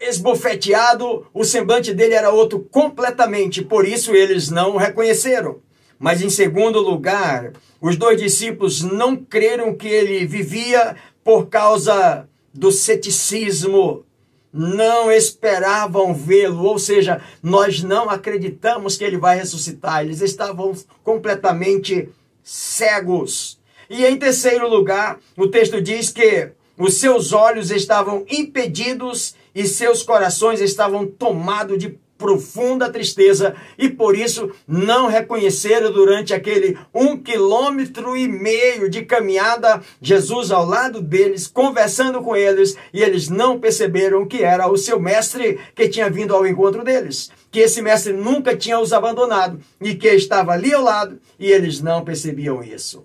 esbofeteado, 0.00 1.26
o 1.34 1.44
semblante 1.44 1.92
dele 1.92 2.14
era 2.14 2.30
outro 2.30 2.60
completamente, 2.70 3.62
por 3.62 3.86
isso 3.86 4.14
eles 4.14 4.48
não 4.48 4.74
o 4.74 4.76
reconheceram. 4.76 5.58
Mas 5.98 6.22
em 6.22 6.30
segundo 6.30 6.80
lugar, 6.80 7.52
os 7.80 7.96
dois 7.96 8.20
discípulos 8.20 8.82
não 8.82 9.16
creram 9.16 9.74
que 9.74 9.88
ele 9.88 10.24
vivia 10.26 10.96
por 11.24 11.46
causa 11.48 12.28
do 12.54 12.70
ceticismo 12.70 14.04
não 14.52 15.12
esperavam 15.12 16.14
vê-lo, 16.14 16.64
ou 16.64 16.78
seja, 16.78 17.20
nós 17.42 17.82
não 17.82 18.08
acreditamos 18.08 18.96
que 18.96 19.04
ele 19.04 19.18
vai 19.18 19.36
ressuscitar, 19.36 20.02
eles 20.02 20.20
estavam 20.20 20.72
completamente 21.04 22.08
cegos. 22.42 23.58
E 23.90 24.04
em 24.04 24.18
terceiro 24.18 24.68
lugar, 24.68 25.18
o 25.36 25.48
texto 25.48 25.80
diz 25.80 26.10
que 26.10 26.50
os 26.76 26.94
seus 26.94 27.32
olhos 27.32 27.70
estavam 27.70 28.24
impedidos 28.28 29.34
e 29.58 29.66
seus 29.66 30.04
corações 30.04 30.60
estavam 30.60 31.04
tomados 31.04 31.76
de 31.78 31.98
profunda 32.16 32.88
tristeza 32.92 33.56
e 33.76 33.88
por 33.88 34.16
isso 34.16 34.52
não 34.68 35.08
reconheceram 35.08 35.92
durante 35.92 36.32
aquele 36.32 36.78
um 36.94 37.16
quilômetro 37.16 38.16
e 38.16 38.28
meio 38.28 38.88
de 38.88 39.04
caminhada 39.04 39.82
Jesus 40.00 40.52
ao 40.52 40.64
lado 40.64 41.02
deles, 41.02 41.48
conversando 41.48 42.22
com 42.22 42.36
eles 42.36 42.76
e 42.94 43.02
eles 43.02 43.28
não 43.28 43.58
perceberam 43.58 44.26
que 44.26 44.44
era 44.44 44.70
o 44.70 44.76
seu 44.76 45.00
mestre 45.00 45.58
que 45.74 45.88
tinha 45.88 46.08
vindo 46.08 46.36
ao 46.36 46.46
encontro 46.46 46.84
deles, 46.84 47.28
que 47.50 47.58
esse 47.58 47.82
mestre 47.82 48.12
nunca 48.12 48.56
tinha 48.56 48.78
os 48.78 48.92
abandonado 48.92 49.58
e 49.80 49.96
que 49.96 50.08
estava 50.08 50.52
ali 50.52 50.72
ao 50.72 50.84
lado 50.84 51.18
e 51.36 51.50
eles 51.50 51.80
não 51.80 52.04
percebiam 52.04 52.62
isso. 52.62 53.04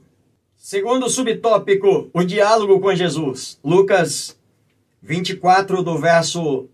Segundo 0.55 1.09
subtópico, 1.09 2.11
o 2.13 2.23
diálogo 2.23 2.79
com 2.79 2.93
Jesus. 2.93 3.59
Lucas 3.63 4.37
24, 5.03 5.83
do 5.83 5.97
verso 5.97 6.69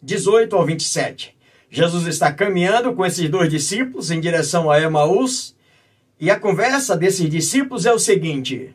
18 0.00 0.54
ao 0.54 0.64
27. 0.64 1.36
Jesus 1.68 2.06
está 2.06 2.32
caminhando 2.32 2.94
com 2.94 3.04
esses 3.04 3.28
dois 3.28 3.50
discípulos 3.50 4.12
em 4.12 4.20
direção 4.20 4.70
a 4.70 4.80
Emaús, 4.80 5.56
e 6.20 6.30
a 6.30 6.38
conversa 6.38 6.96
desses 6.96 7.28
discípulos 7.28 7.84
é 7.84 7.92
o 7.92 7.98
seguinte: 7.98 8.72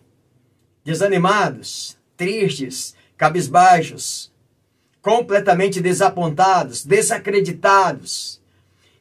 desanimados, 0.83 1.97
tristes, 2.17 2.93
cabisbaixos, 3.15 4.33
completamente 5.01 5.79
desapontados, 5.79 6.83
desacreditados. 6.83 8.41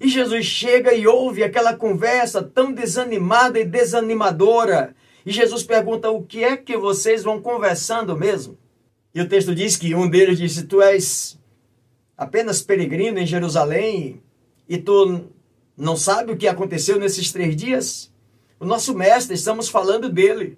E 0.00 0.08
Jesus 0.08 0.46
chega 0.46 0.94
e 0.94 1.08
ouve 1.08 1.42
aquela 1.42 1.74
conversa 1.74 2.40
tão 2.40 2.72
desanimada 2.72 3.58
e 3.58 3.64
desanimadora. 3.64 4.94
E 5.26 5.32
Jesus 5.32 5.64
pergunta: 5.64 6.08
O 6.08 6.22
que 6.22 6.44
é 6.44 6.56
que 6.56 6.76
vocês 6.76 7.24
vão 7.24 7.42
conversando 7.42 8.16
mesmo? 8.16 8.56
E 9.18 9.20
o 9.20 9.28
texto 9.28 9.52
diz 9.52 9.76
que 9.76 9.96
um 9.96 10.08
deles 10.08 10.38
disse: 10.38 10.62
Tu 10.62 10.80
és 10.80 11.36
apenas 12.16 12.62
peregrino 12.62 13.18
em 13.18 13.26
Jerusalém 13.26 14.22
e 14.68 14.78
tu 14.78 15.24
não 15.76 15.96
sabe 15.96 16.30
o 16.30 16.36
que 16.36 16.46
aconteceu 16.46 17.00
nesses 17.00 17.32
três 17.32 17.56
dias? 17.56 18.12
O 18.60 18.64
nosso 18.64 18.94
mestre, 18.94 19.34
estamos 19.34 19.68
falando 19.68 20.08
dele. 20.08 20.56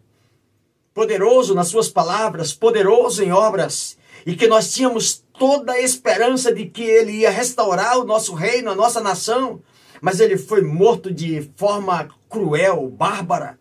Poderoso 0.93 1.55
nas 1.55 1.69
suas 1.69 1.89
palavras, 1.89 2.53
poderoso 2.53 3.25
em 3.25 3.33
obras, 3.33 3.97
e 4.27 4.37
que 4.37 4.47
nós 4.47 4.75
tínhamos 4.75 5.25
toda 5.39 5.73
a 5.73 5.81
esperança 5.81 6.53
de 6.53 6.67
que 6.67 6.83
ele 6.83 7.13
ia 7.13 7.31
restaurar 7.31 7.99
o 7.99 8.05
nosso 8.05 8.35
reino, 8.35 8.71
a 8.71 8.75
nossa 8.75 9.01
nação, 9.01 9.63
mas 10.03 10.21
ele 10.21 10.37
foi 10.37 10.61
morto 10.61 11.11
de 11.11 11.51
forma 11.57 12.11
cruel, 12.29 12.91
bárbara. 12.91 13.59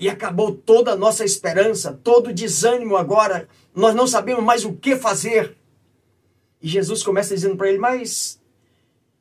E 0.00 0.08
acabou 0.08 0.52
toda 0.52 0.92
a 0.92 0.96
nossa 0.96 1.26
esperança, 1.26 1.92
todo 2.02 2.30
o 2.30 2.32
desânimo 2.32 2.96
agora. 2.96 3.46
Nós 3.76 3.94
não 3.94 4.06
sabemos 4.06 4.42
mais 4.42 4.64
o 4.64 4.72
que 4.72 4.96
fazer. 4.96 5.54
E 6.62 6.66
Jesus 6.66 7.02
começa 7.02 7.34
dizendo 7.34 7.56
para 7.56 7.68
ele: 7.68 7.78
Mas 7.78 8.40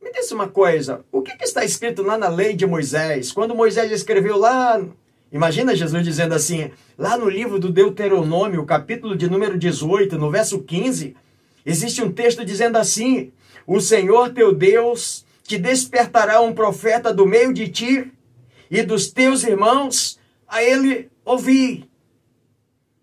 me 0.01 0.09
diz 0.13 0.31
uma 0.31 0.47
coisa, 0.47 1.03
o 1.11 1.21
que, 1.21 1.35
que, 1.35 1.43
está 1.43 1.65
escrito 1.65 2.01
lá 2.01 2.17
na 2.17 2.29
lei 2.29 2.55
de 2.55 2.65
Moisés? 2.65 3.33
Quando 3.33 3.53
Moisés 3.53 3.91
escreveu 3.91 4.37
lá, 4.37 4.81
imagina 5.29 5.75
Jesus 5.75 6.05
dizendo 6.05 6.33
assim, 6.33 6.71
lá 6.97 7.17
no 7.17 7.29
livro 7.29 7.59
do 7.59 7.69
Deuteronômio, 7.69 8.65
capítulo 8.65 9.17
de 9.17 9.29
número 9.29 9.57
18, 9.57 10.17
no 10.17 10.31
verso 10.31 10.59
15, 10.59 11.13
existe 11.65 12.01
um 12.01 12.09
texto 12.09 12.45
dizendo 12.45 12.77
assim: 12.77 13.33
O 13.67 13.81
Senhor 13.81 14.29
teu 14.33 14.55
Deus 14.55 15.25
te 15.43 15.57
despertará 15.57 16.39
um 16.39 16.53
profeta 16.53 17.13
do 17.13 17.25
meio 17.25 17.53
de 17.53 17.67
ti 17.67 18.11
e 18.71 18.81
dos 18.81 19.11
teus 19.11 19.43
irmãos 19.43 20.18
a 20.49 20.63
ele 20.63 21.09
ouvir. 21.23 21.87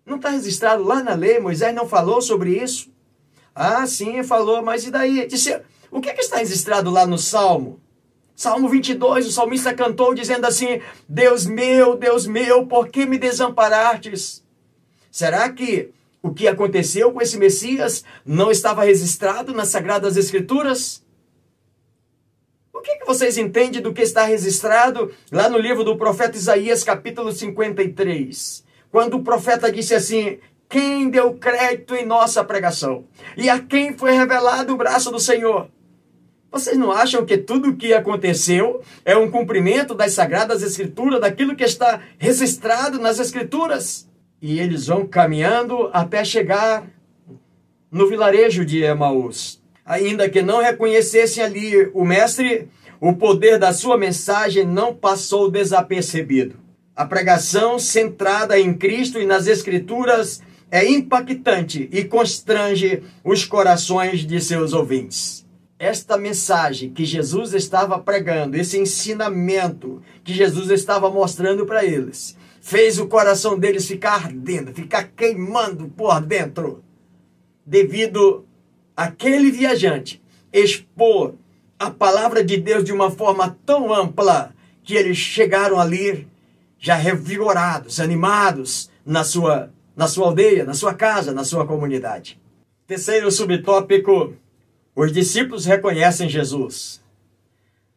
Não 0.05 0.17
está 0.17 0.29
registrado 0.29 0.83
lá 0.83 1.01
na 1.01 1.13
lei, 1.13 1.39
Moisés 1.39 1.73
não 1.73 1.87
falou 1.87 2.21
sobre 2.21 2.61
isso. 2.61 2.91
Ah, 3.55 3.87
sim, 3.87 4.21
falou, 4.23 4.61
mas 4.61 4.85
e 4.85 4.91
daí? 4.91 5.25
Disse, 5.25 5.59
o 5.89 5.99
que, 5.99 6.09
é 6.09 6.13
que 6.13 6.21
está 6.21 6.37
registrado 6.37 6.91
lá 6.91 7.07
no 7.07 7.17
Salmo? 7.17 7.81
Salmo 8.35 8.69
22, 8.69 9.25
o 9.25 9.31
salmista 9.31 9.73
cantou 9.73 10.13
dizendo 10.13 10.45
assim: 10.45 10.79
Deus 11.09 11.47
meu, 11.47 11.97
Deus 11.97 12.27
meu, 12.27 12.67
por 12.67 12.87
que 12.89 13.03
me 13.03 13.17
desamparastes? 13.17 14.43
Será 15.09 15.49
que 15.49 15.89
o 16.21 16.31
que 16.31 16.47
aconteceu 16.47 17.11
com 17.11 17.19
esse 17.19 17.35
Messias 17.35 18.03
não 18.23 18.51
estava 18.51 18.83
registrado 18.83 19.53
nas 19.53 19.69
Sagradas 19.69 20.17
Escrituras? 20.17 21.03
O 22.77 22.81
que, 22.81 22.97
que 22.97 23.07
vocês 23.07 23.39
entendem 23.39 23.81
do 23.81 23.91
que 23.91 24.03
está 24.03 24.25
registrado 24.25 25.11
lá 25.31 25.49
no 25.49 25.57
livro 25.57 25.83
do 25.83 25.97
profeta 25.97 26.37
Isaías, 26.37 26.83
capítulo 26.83 27.31
53? 27.31 28.63
Quando 28.91 29.15
o 29.15 29.23
profeta 29.23 29.71
disse 29.71 29.95
assim: 29.95 30.37
Quem 30.69 31.09
deu 31.09 31.33
crédito 31.33 31.95
em 31.95 32.05
nossa 32.05 32.43
pregação? 32.43 33.05
E 33.35 33.49
a 33.49 33.57
quem 33.57 33.97
foi 33.97 34.11
revelado 34.11 34.75
o 34.75 34.77
braço 34.77 35.09
do 35.09 35.19
Senhor? 35.19 35.71
Vocês 36.51 36.77
não 36.77 36.91
acham 36.91 37.25
que 37.25 37.35
tudo 37.35 37.69
o 37.69 37.75
que 37.75 37.95
aconteceu 37.95 38.83
é 39.03 39.17
um 39.17 39.31
cumprimento 39.31 39.95
das 39.95 40.13
sagradas 40.13 40.61
escrituras, 40.61 41.19
daquilo 41.19 41.55
que 41.55 41.63
está 41.63 41.99
registrado 42.19 42.99
nas 42.99 43.17
escrituras? 43.17 44.07
E 44.39 44.59
eles 44.59 44.85
vão 44.85 45.07
caminhando 45.07 45.89
até 45.91 46.23
chegar 46.23 46.87
no 47.91 48.07
vilarejo 48.07 48.63
de 48.63 48.83
Emaús. 48.83 49.59
Ainda 49.87 50.29
que 50.29 50.43
não 50.43 50.61
reconhecessem 50.61 51.43
ali 51.43 51.89
o 51.93 52.05
mestre, 52.05 52.67
o 53.01 53.13
poder 53.13 53.57
da 53.57 53.73
sua 53.73 53.97
mensagem 53.97 54.65
não 54.65 54.93
passou 54.93 55.49
desapercebido. 55.49 56.55
A 56.95 57.05
pregação 57.05 57.79
centrada 57.79 58.59
em 58.59 58.73
Cristo 58.73 59.19
e 59.19 59.25
nas 59.25 59.47
Escrituras 59.47 60.41
é 60.69 60.87
impactante 60.87 61.89
e 61.91 62.03
constrange 62.03 63.01
os 63.23 63.45
corações 63.45 64.27
de 64.27 64.41
seus 64.41 64.73
ouvintes 64.73 65.47
esta 65.79 66.17
mensagem 66.17 66.91
que 66.91 67.05
Jesus 67.05 67.53
estava 67.53 67.99
pregando, 67.99 68.57
esse 68.57 68.77
ensinamento 68.79 70.01
que 70.23 70.33
Jesus 70.33 70.71
estava 70.71 71.09
mostrando 71.09 71.65
para 71.65 71.85
eles, 71.85 72.35
fez 72.59 72.97
o 72.99 73.07
coração 73.07 73.57
deles 73.57 73.87
ficar 73.87 74.25
ardendo, 74.25 74.73
ficar 74.73 75.03
queimando 75.15 75.87
por 75.89 76.19
dentro, 76.21 76.83
devido 77.65 78.46
àquele 78.97 79.51
viajante 79.51 80.19
expor 80.51 81.35
a 81.77 81.91
palavra 81.91 82.43
de 82.43 82.57
Deus 82.57 82.83
de 82.83 82.91
uma 82.91 83.11
forma 83.11 83.55
tão 83.63 83.93
ampla 83.93 84.55
que 84.83 84.95
eles 84.95 85.17
chegaram 85.17 85.79
ali 85.79 86.27
já 86.79 86.95
revigorados, 86.95 87.99
animados 87.99 88.89
na 89.05 89.23
sua, 89.23 89.71
na 89.95 90.07
sua 90.07 90.27
aldeia, 90.27 90.65
na 90.65 90.73
sua 90.73 90.95
casa, 90.95 91.31
na 91.31 91.43
sua 91.43 91.67
comunidade. 91.67 92.39
Terceiro 92.87 93.31
subtópico 93.31 94.33
os 94.99 95.11
discípulos 95.11 95.65
reconhecem 95.65 96.27
Jesus. 96.27 96.99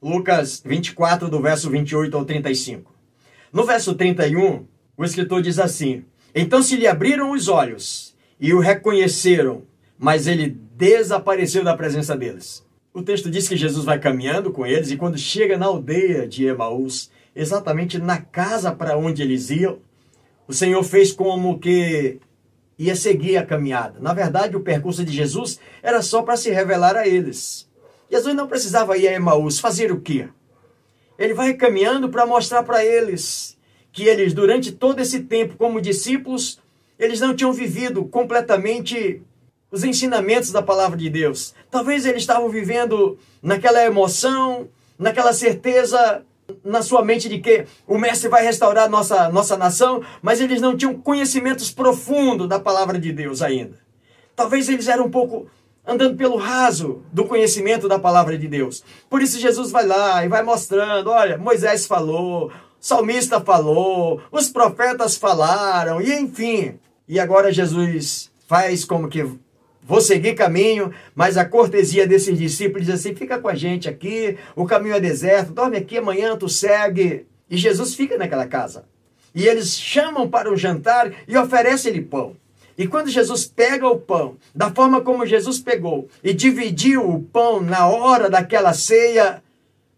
Lucas 0.02 0.62
24, 0.62 1.30
do 1.30 1.40
verso 1.40 1.70
28 1.70 2.14
ao 2.14 2.26
35. 2.26 2.94
No 3.50 3.64
verso 3.64 3.94
31, 3.94 4.66
o 4.98 5.04
escritor 5.04 5.40
diz 5.40 5.58
assim: 5.58 6.04
Então 6.34 6.62
se 6.62 6.76
lhe 6.76 6.86
abriram 6.86 7.30
os 7.30 7.48
olhos 7.48 8.14
e 8.38 8.52
o 8.52 8.58
reconheceram, 8.58 9.62
mas 10.00 10.26
ele 10.26 10.56
desapareceu 10.74 11.62
da 11.62 11.76
presença 11.76 12.16
deles. 12.16 12.66
O 12.92 13.02
texto 13.02 13.30
diz 13.30 13.46
que 13.46 13.54
Jesus 13.54 13.84
vai 13.84 13.98
caminhando 13.98 14.50
com 14.50 14.66
eles 14.66 14.90
e 14.90 14.96
quando 14.96 15.18
chega 15.18 15.58
na 15.58 15.66
aldeia 15.66 16.26
de 16.26 16.46
Emaús, 16.46 17.10
exatamente 17.36 17.98
na 17.98 18.18
casa 18.18 18.72
para 18.72 18.96
onde 18.96 19.22
eles 19.22 19.50
iam, 19.50 19.78
o 20.48 20.54
Senhor 20.54 20.82
fez 20.82 21.12
como 21.12 21.58
que 21.58 22.18
ia 22.78 22.96
seguir 22.96 23.36
a 23.36 23.44
caminhada. 23.44 24.00
Na 24.00 24.14
verdade, 24.14 24.56
o 24.56 24.62
percurso 24.62 25.04
de 25.04 25.12
Jesus 25.12 25.60
era 25.82 26.00
só 26.00 26.22
para 26.22 26.38
se 26.38 26.50
revelar 26.50 26.96
a 26.96 27.06
eles. 27.06 27.68
Jesus 28.10 28.34
não 28.34 28.48
precisava 28.48 28.96
ir 28.96 29.06
a 29.06 29.12
Emaús 29.12 29.60
fazer 29.60 29.92
o 29.92 30.00
quê? 30.00 30.28
Ele 31.18 31.34
vai 31.34 31.52
caminhando 31.52 32.08
para 32.08 32.24
mostrar 32.24 32.62
para 32.62 32.82
eles 32.82 33.56
que 33.92 34.04
eles, 34.04 34.32
durante 34.32 34.72
todo 34.72 35.00
esse 35.00 35.20
tempo, 35.20 35.58
como 35.58 35.78
discípulos, 35.78 36.58
eles 36.98 37.20
não 37.20 37.36
tinham 37.36 37.52
vivido 37.52 38.06
completamente 38.06 39.22
os 39.70 39.84
ensinamentos 39.84 40.50
da 40.50 40.62
palavra 40.62 40.96
de 40.96 41.08
Deus. 41.08 41.54
Talvez 41.70 42.04
eles 42.04 42.22
estavam 42.22 42.48
vivendo 42.48 43.18
naquela 43.42 43.84
emoção, 43.84 44.68
naquela 44.98 45.32
certeza 45.32 46.24
na 46.64 46.82
sua 46.82 47.04
mente 47.04 47.28
de 47.28 47.38
que 47.38 47.64
o 47.86 47.96
mestre 47.96 48.28
vai 48.28 48.44
restaurar 48.44 48.88
nossa, 48.88 49.28
nossa 49.28 49.56
nação, 49.56 50.02
mas 50.20 50.40
eles 50.40 50.60
não 50.60 50.76
tinham 50.76 50.94
conhecimentos 50.94 51.70
profundos 51.70 52.48
da 52.48 52.58
palavra 52.58 52.98
de 52.98 53.12
Deus 53.12 53.40
ainda. 53.42 53.78
Talvez 54.34 54.68
eles 54.68 54.88
eram 54.88 55.06
um 55.06 55.10
pouco 55.10 55.46
andando 55.86 56.16
pelo 56.16 56.36
raso 56.36 57.02
do 57.12 57.24
conhecimento 57.24 57.88
da 57.88 57.98
palavra 57.98 58.36
de 58.36 58.48
Deus. 58.48 58.82
Por 59.08 59.22
isso 59.22 59.38
Jesus 59.38 59.70
vai 59.70 59.86
lá 59.86 60.24
e 60.24 60.28
vai 60.28 60.42
mostrando, 60.42 61.10
olha, 61.10 61.38
Moisés 61.38 61.86
falou, 61.86 62.50
salmista 62.78 63.40
falou, 63.40 64.20
os 64.30 64.48
profetas 64.48 65.16
falaram, 65.16 66.00
e 66.00 66.12
enfim. 66.12 66.78
E 67.08 67.18
agora 67.18 67.52
Jesus 67.52 68.30
faz 68.46 68.84
como 68.84 69.08
que 69.08 69.26
vou 69.90 70.00
seguir 70.00 70.34
caminho, 70.34 70.92
mas 71.16 71.36
a 71.36 71.44
cortesia 71.44 72.06
desses 72.06 72.38
discípulos 72.38 72.86
diz 72.86 72.94
assim: 72.94 73.12
fica 73.12 73.40
com 73.40 73.48
a 73.48 73.56
gente 73.56 73.88
aqui, 73.88 74.38
o 74.54 74.64
caminho 74.64 74.94
é 74.94 75.00
deserto, 75.00 75.52
dorme 75.52 75.76
aqui, 75.76 75.98
amanhã 75.98 76.36
tu 76.36 76.48
segue. 76.48 77.26
E 77.50 77.56
Jesus 77.56 77.96
fica 77.96 78.16
naquela 78.16 78.46
casa. 78.46 78.84
E 79.34 79.48
eles 79.48 79.76
chamam 79.76 80.30
para 80.30 80.48
o 80.48 80.56
jantar 80.56 81.12
e 81.26 81.36
oferecem-lhe 81.36 82.02
pão. 82.02 82.36
E 82.78 82.86
quando 82.86 83.10
Jesus 83.10 83.44
pega 83.44 83.88
o 83.88 83.98
pão, 83.98 84.36
da 84.54 84.70
forma 84.70 85.00
como 85.00 85.26
Jesus 85.26 85.58
pegou, 85.58 86.08
e 86.22 86.32
dividiu 86.32 87.10
o 87.10 87.20
pão 87.20 87.60
na 87.60 87.88
hora 87.88 88.30
daquela 88.30 88.72
ceia, 88.72 89.42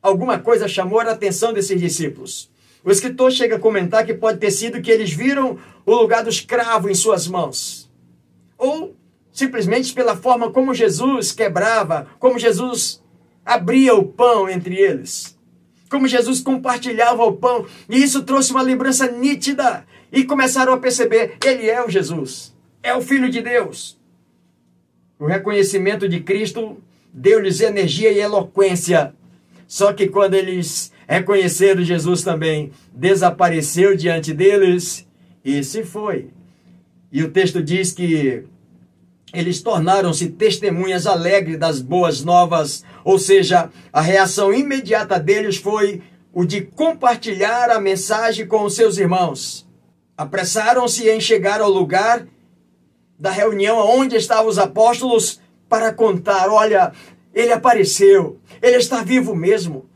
alguma 0.02 0.38
coisa 0.38 0.66
chamou 0.66 1.00
a 1.00 1.10
atenção 1.10 1.52
desses 1.52 1.78
discípulos. 1.78 2.50
O 2.82 2.90
escritor 2.90 3.30
chega 3.30 3.56
a 3.56 3.60
comentar 3.60 4.06
que 4.06 4.14
pode 4.14 4.38
ter 4.38 4.50
sido 4.50 4.80
que 4.80 4.90
eles 4.90 5.12
viram 5.12 5.58
o 5.84 5.94
lugar 5.94 6.24
do 6.24 6.30
escravo 6.30 6.88
em 6.88 6.94
suas 6.94 7.28
mãos. 7.28 7.90
Ou 8.56 8.96
simplesmente 9.32 9.92
pela 9.94 10.16
forma 10.16 10.50
como 10.50 10.74
Jesus 10.74 11.32
quebrava, 11.32 12.08
como 12.18 12.38
Jesus 12.38 13.02
abria 13.44 13.94
o 13.94 14.04
pão 14.04 14.48
entre 14.48 14.76
eles, 14.76 15.38
como 15.90 16.06
Jesus 16.06 16.40
compartilhava 16.40 17.24
o 17.24 17.32
pão, 17.32 17.66
e 17.88 18.02
isso 18.02 18.22
trouxe 18.22 18.52
uma 18.52 18.62
lembrança 18.62 19.10
nítida, 19.10 19.84
e 20.12 20.24
começaram 20.24 20.72
a 20.74 20.78
perceber: 20.78 21.36
Ele 21.44 21.68
é 21.68 21.82
o 21.84 21.88
Jesus, 21.88 22.54
é 22.82 22.94
o 22.94 23.00
Filho 23.00 23.30
de 23.30 23.40
Deus. 23.40 23.98
O 25.18 25.26
reconhecimento 25.26 26.08
de 26.08 26.20
Cristo 26.20 26.76
deu-lhes 27.12 27.60
energia 27.60 28.10
e 28.10 28.18
eloquência. 28.18 29.14
Só 29.66 29.92
que 29.92 30.08
quando 30.08 30.34
eles 30.34 30.92
reconheceram 31.06 31.82
Jesus 31.82 32.22
também, 32.22 32.72
desapareceu 32.92 33.96
diante 33.96 34.34
deles 34.34 35.06
e 35.44 35.62
se 35.62 35.84
foi. 35.84 36.30
E 37.10 37.22
o 37.22 37.30
texto 37.30 37.62
diz 37.62 37.92
que 37.92 38.44
eles 39.32 39.62
tornaram-se 39.62 40.30
testemunhas 40.30 41.06
alegres 41.06 41.58
das 41.58 41.80
boas 41.80 42.22
novas, 42.22 42.84
ou 43.04 43.18
seja, 43.18 43.70
a 43.92 44.00
reação 44.00 44.52
imediata 44.52 45.18
deles 45.18 45.56
foi 45.56 46.02
o 46.32 46.44
de 46.44 46.62
compartilhar 46.62 47.70
a 47.70 47.80
mensagem 47.80 48.46
com 48.46 48.64
os 48.64 48.74
seus 48.74 48.98
irmãos. 48.98 49.68
Apressaram-se 50.16 51.08
em 51.08 51.20
chegar 51.20 51.60
ao 51.60 51.70
lugar 51.70 52.26
da 53.18 53.30
reunião 53.30 53.78
onde 53.78 54.16
estavam 54.16 54.48
os 54.48 54.58
apóstolos 54.58 55.40
para 55.68 55.92
contar: 55.92 56.50
olha, 56.50 56.92
ele 57.34 57.52
apareceu, 57.52 58.38
ele 58.60 58.76
está 58.76 59.02
vivo 59.02 59.34
mesmo. 59.34 59.86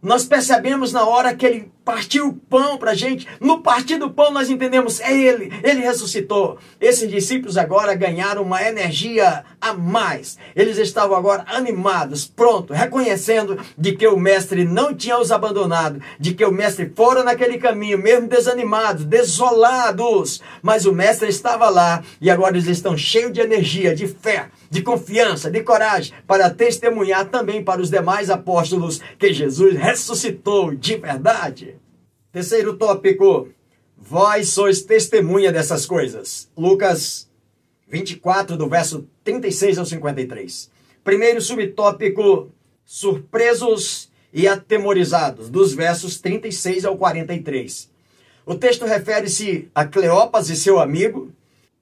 Nós 0.00 0.24
percebemos 0.24 0.92
na 0.92 1.06
hora 1.06 1.34
que 1.34 1.46
ele 1.46 1.72
partiu 1.84 2.28
o 2.28 2.34
pão 2.34 2.78
para 2.78 2.92
a 2.92 2.94
gente. 2.94 3.26
No 3.40 3.62
partir 3.62 3.96
do 3.96 4.10
pão 4.10 4.30
nós 4.30 4.50
entendemos, 4.50 5.00
é 5.00 5.12
ele, 5.12 5.52
ele 5.62 5.80
ressuscitou. 5.80 6.58
Esses 6.80 7.10
discípulos 7.10 7.56
agora 7.56 7.94
ganharam 7.94 8.42
uma 8.42 8.62
energia 8.62 9.44
a 9.60 9.72
mais. 9.72 10.38
Eles 10.54 10.78
estavam 10.78 11.16
agora 11.16 11.44
animados, 11.48 12.26
pronto, 12.26 12.72
reconhecendo 12.72 13.58
de 13.76 13.92
que 13.92 14.06
o 14.06 14.16
mestre 14.16 14.64
não 14.64 14.94
tinha 14.94 15.18
os 15.18 15.32
abandonado, 15.32 16.00
de 16.18 16.34
que 16.34 16.44
o 16.44 16.52
mestre 16.52 16.92
fora 16.94 17.22
naquele 17.22 17.58
caminho, 17.58 17.98
mesmo 17.98 18.28
desanimados, 18.28 19.04
desolados, 19.04 20.40
mas 20.62 20.86
o 20.86 20.92
mestre 20.92 21.28
estava 21.28 21.68
lá 21.68 22.02
e 22.20 22.30
agora 22.30 22.56
eles 22.56 22.66
estão 22.66 22.96
cheios 22.96 23.32
de 23.32 23.40
energia, 23.40 23.94
de 23.94 24.06
fé, 24.06 24.48
de 24.70 24.82
confiança, 24.82 25.50
de 25.50 25.62
coragem 25.62 26.12
para 26.26 26.50
testemunhar 26.50 27.26
também 27.26 27.62
para 27.62 27.80
os 27.80 27.90
demais 27.90 28.30
apóstolos 28.30 29.00
que 29.18 29.32
Jesus 29.32 29.76
ressuscitou 29.76 30.74
de 30.74 30.96
verdade. 30.96 31.81
Terceiro 32.32 32.78
tópico, 32.78 33.50
vós 33.94 34.48
sois 34.48 34.80
testemunha 34.80 35.52
dessas 35.52 35.84
coisas. 35.84 36.48
Lucas 36.56 37.28
24, 37.86 38.56
do 38.56 38.66
verso 38.70 39.06
36 39.22 39.76
ao 39.76 39.84
53. 39.84 40.70
Primeiro 41.04 41.42
subtópico, 41.42 42.50
surpresos 42.86 44.10
e 44.32 44.48
atemorizados, 44.48 45.50
dos 45.50 45.74
versos 45.74 46.18
36 46.20 46.86
ao 46.86 46.96
43. 46.96 47.90
O 48.46 48.54
texto 48.54 48.86
refere-se 48.86 49.68
a 49.74 49.84
Cleopas 49.84 50.48
e 50.48 50.56
seu 50.56 50.80
amigo, 50.80 51.30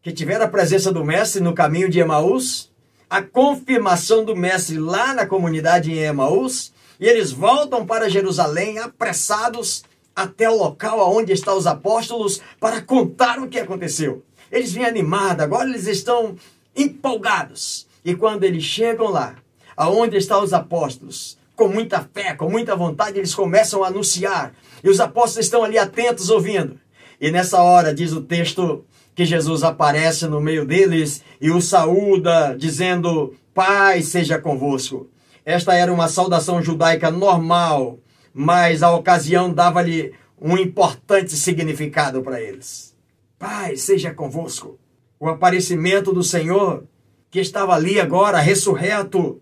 que 0.02 0.10
tiveram 0.10 0.46
a 0.46 0.48
presença 0.48 0.92
do 0.92 1.04
mestre 1.04 1.40
no 1.40 1.54
caminho 1.54 1.88
de 1.88 2.00
Emaús, 2.00 2.72
a 3.08 3.22
confirmação 3.22 4.24
do 4.24 4.34
mestre 4.34 4.78
lá 4.78 5.14
na 5.14 5.26
comunidade 5.26 5.92
em 5.92 5.98
Emaús, 5.98 6.72
E 7.00 7.08
eles 7.08 7.32
voltam 7.32 7.86
para 7.86 8.10
Jerusalém 8.10 8.78
apressados 8.78 9.82
até 10.22 10.48
o 10.48 10.56
local 10.56 11.14
onde 11.14 11.32
estão 11.32 11.56
os 11.56 11.66
apóstolos 11.66 12.40
para 12.58 12.80
contar 12.80 13.38
o 13.38 13.48
que 13.48 13.58
aconteceu. 13.58 14.22
Eles 14.50 14.72
vêm 14.72 14.84
animados, 14.84 15.42
agora 15.42 15.68
eles 15.68 15.86
estão 15.86 16.36
empolgados. 16.76 17.86
E 18.04 18.14
quando 18.14 18.44
eles 18.44 18.62
chegam 18.62 19.10
lá, 19.10 19.36
aonde 19.76 20.16
estão 20.16 20.42
os 20.42 20.52
apóstolos, 20.52 21.38
com 21.54 21.68
muita 21.68 22.08
fé, 22.12 22.34
com 22.34 22.50
muita 22.50 22.74
vontade, 22.74 23.18
eles 23.18 23.34
começam 23.34 23.84
a 23.84 23.88
anunciar. 23.88 24.52
E 24.82 24.88
os 24.88 25.00
apóstolos 25.00 25.46
estão 25.46 25.62
ali 25.62 25.78
atentos 25.78 26.30
ouvindo. 26.30 26.78
E 27.20 27.30
nessa 27.30 27.62
hora, 27.62 27.94
diz 27.94 28.12
o 28.12 28.22
texto, 28.22 28.84
que 29.14 29.24
Jesus 29.26 29.62
aparece 29.62 30.26
no 30.26 30.40
meio 30.40 30.64
deles 30.64 31.22
e 31.40 31.50
o 31.50 31.60
saúda, 31.60 32.56
dizendo: 32.58 33.34
Paz 33.52 34.06
seja 34.06 34.38
convosco. 34.38 35.08
Esta 35.44 35.74
era 35.74 35.92
uma 35.92 36.08
saudação 36.08 36.62
judaica 36.62 37.10
normal, 37.10 37.98
mas 38.32 38.82
a 38.82 38.94
ocasião 38.94 39.52
dava-lhe 39.52 40.12
um 40.40 40.56
importante 40.56 41.32
significado 41.32 42.22
para 42.22 42.40
eles. 42.40 42.96
Paz 43.38 43.82
seja 43.82 44.14
convosco. 44.14 44.78
O 45.18 45.28
aparecimento 45.28 46.12
do 46.12 46.22
Senhor, 46.22 46.84
que 47.30 47.40
estava 47.40 47.74
ali 47.74 48.00
agora, 48.00 48.38
ressurreto, 48.38 49.40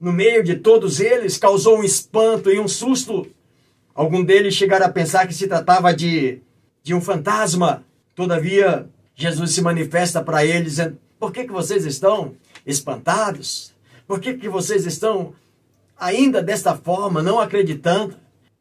no 0.00 0.12
meio 0.12 0.42
de 0.42 0.56
todos 0.56 1.00
eles, 1.00 1.36
causou 1.36 1.78
um 1.78 1.84
espanto 1.84 2.50
e 2.50 2.58
um 2.58 2.68
susto. 2.68 3.26
Algum 3.94 4.24
deles 4.24 4.54
chegaram 4.54 4.86
a 4.86 4.90
pensar 4.90 5.26
que 5.26 5.34
se 5.34 5.48
tratava 5.48 5.92
de, 5.92 6.40
de 6.82 6.94
um 6.94 7.00
fantasma. 7.00 7.84
Todavia, 8.14 8.88
Jesus 9.14 9.52
se 9.52 9.60
manifesta 9.60 10.22
para 10.22 10.44
eles 10.44 10.72
dizendo: 10.72 10.98
Por 11.18 11.32
que, 11.32 11.44
que 11.44 11.52
vocês 11.52 11.84
estão 11.84 12.34
espantados? 12.64 13.74
Por 14.06 14.20
que, 14.20 14.34
que 14.34 14.48
vocês 14.48 14.86
estão 14.86 15.34
ainda 15.98 16.42
desta 16.42 16.76
forma, 16.76 17.22
não 17.22 17.40
acreditando? 17.40 18.16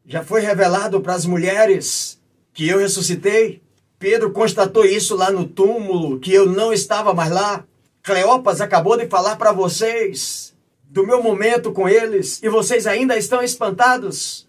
Já 0.09 0.23
foi 0.23 0.39
revelado 0.39 1.01
para 1.01 1.15
as 1.15 1.25
mulheres 1.25 2.17
que 2.53 2.65
eu 2.65 2.77
ressuscitei. 2.77 3.61
Pedro 3.99 4.31
constatou 4.31 4.85
isso 4.85 5.17
lá 5.17 5.29
no 5.29 5.45
túmulo, 5.45 6.17
que 6.17 6.33
eu 6.33 6.45
não 6.45 6.71
estava 6.71 7.13
mais 7.13 7.29
lá. 7.29 7.65
Cleopas 8.01 8.61
acabou 8.61 8.95
de 8.95 9.05
falar 9.07 9.35
para 9.35 9.51
vocês 9.51 10.55
do 10.85 11.05
meu 11.05 11.21
momento 11.21 11.73
com 11.73 11.89
eles 11.89 12.41
e 12.41 12.47
vocês 12.47 12.87
ainda 12.87 13.17
estão 13.17 13.43
espantados. 13.43 14.47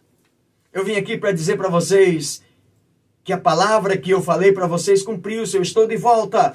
Eu 0.72 0.84
vim 0.84 0.94
aqui 0.94 1.18
para 1.18 1.32
dizer 1.32 1.56
para 1.56 1.68
vocês 1.68 2.40
que 3.24 3.32
a 3.32 3.38
palavra 3.38 3.96
que 3.96 4.12
eu 4.12 4.22
falei 4.22 4.52
para 4.52 4.68
vocês 4.68 5.02
cumpriu-se, 5.02 5.56
eu 5.56 5.62
estou 5.62 5.88
de 5.88 5.96
volta. 5.96 6.54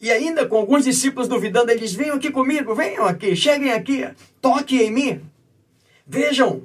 E 0.00 0.10
ainda 0.10 0.46
com 0.46 0.56
alguns 0.56 0.82
discípulos 0.82 1.28
duvidando, 1.28 1.70
eles 1.70 1.94
venham 1.94 2.16
aqui 2.16 2.32
comigo, 2.32 2.74
venham 2.74 3.06
aqui, 3.06 3.36
cheguem 3.36 3.70
aqui, 3.70 4.04
toquem 4.40 4.88
em 4.88 4.90
mim. 4.90 5.20
Vejam, 6.04 6.62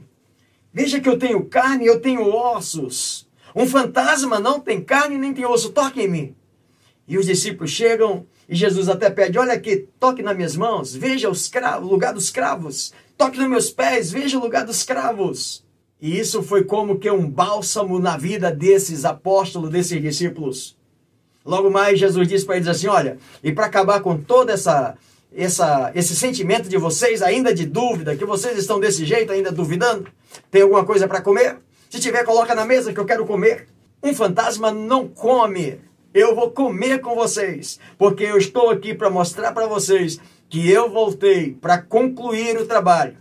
veja 0.78 1.00
que 1.00 1.10
eu 1.10 1.18
tenho 1.18 1.44
carne, 1.44 1.88
eu 1.88 2.00
tenho 2.00 2.32
ossos. 2.32 3.28
Um 3.56 3.66
fantasma 3.66 4.40
não 4.40 4.60
tem 4.60 4.80
carne 4.80 5.18
nem 5.18 5.34
tem 5.34 5.44
osso, 5.44 5.72
toque 5.72 6.04
em 6.04 6.08
mim. 6.08 6.36
E 7.08 7.18
os 7.18 7.26
discípulos 7.26 7.72
chegam 7.72 8.28
e 8.48 8.56
Jesus 8.56 8.88
até 8.88 9.10
pede: 9.10 9.40
Olha 9.40 9.54
aqui, 9.54 9.88
toque 10.00 10.22
nas 10.22 10.36
minhas 10.38 10.56
mãos, 10.56 10.96
veja 10.96 11.32
o 11.32 11.84
lugar 11.84 12.14
dos 12.14 12.30
cravos, 12.30 12.94
toque 13.18 13.40
nos 13.40 13.50
meus 13.50 13.72
pés, 13.72 14.12
veja 14.12 14.38
o 14.38 14.42
lugar 14.42 14.68
dos 14.68 14.84
cravos. 14.84 15.66
E 16.00 16.20
isso 16.20 16.44
foi 16.44 16.64
como 16.64 17.00
que 17.00 17.10
um 17.10 17.28
bálsamo 17.28 17.98
na 17.98 18.16
vida 18.16 18.52
desses 18.52 19.04
apóstolos, 19.04 19.72
desses 19.72 20.00
discípulos. 20.00 20.78
Logo 21.44 21.72
mais, 21.72 21.98
Jesus 21.98 22.28
disse 22.28 22.46
para 22.46 22.58
eles 22.58 22.68
assim: 22.68 22.86
Olha, 22.86 23.18
e 23.44 23.52
para 23.52 23.66
acabar 23.66 24.00
com 24.02 24.16
toda 24.16 24.54
essa, 24.54 24.96
essa, 25.36 25.92
esse 25.94 26.16
sentimento 26.16 26.70
de 26.70 26.78
vocês, 26.78 27.22
ainda 27.22 27.54
de 27.54 27.66
dúvida, 27.66 28.16
que 28.16 28.26
vocês 28.26 28.58
estão 28.58 28.80
desse 28.80 29.06
jeito, 29.06 29.32
ainda 29.32 29.52
duvidando, 29.52 30.08
tem 30.50 30.62
alguma 30.62 30.86
coisa 30.86 31.08
para 31.08 31.22
comer? 31.22 31.58
Se 31.90 32.00
tiver, 32.00 32.24
coloca 32.24 32.54
na 32.54 32.66
mesa 32.66 32.94
que 32.94 33.00
eu 33.00 33.06
quero 33.06 33.26
comer. 33.26 33.68
Um 34.04 34.14
fantasma 34.14 34.72
não 34.72 35.08
come. 35.08 35.80
Eu 36.14 36.36
vou 36.36 36.52
comer 36.52 37.00
com 37.00 37.16
vocês, 37.16 37.80
porque 37.98 38.24
eu 38.24 38.38
estou 38.38 38.70
aqui 38.70 38.94
para 38.94 39.10
mostrar 39.10 39.52
para 39.52 39.68
vocês 39.68 40.20
que 40.50 40.70
eu 40.70 40.90
voltei 40.90 41.54
para 41.54 41.82
concluir 41.82 42.58
o 42.58 42.66
trabalho, 42.66 43.18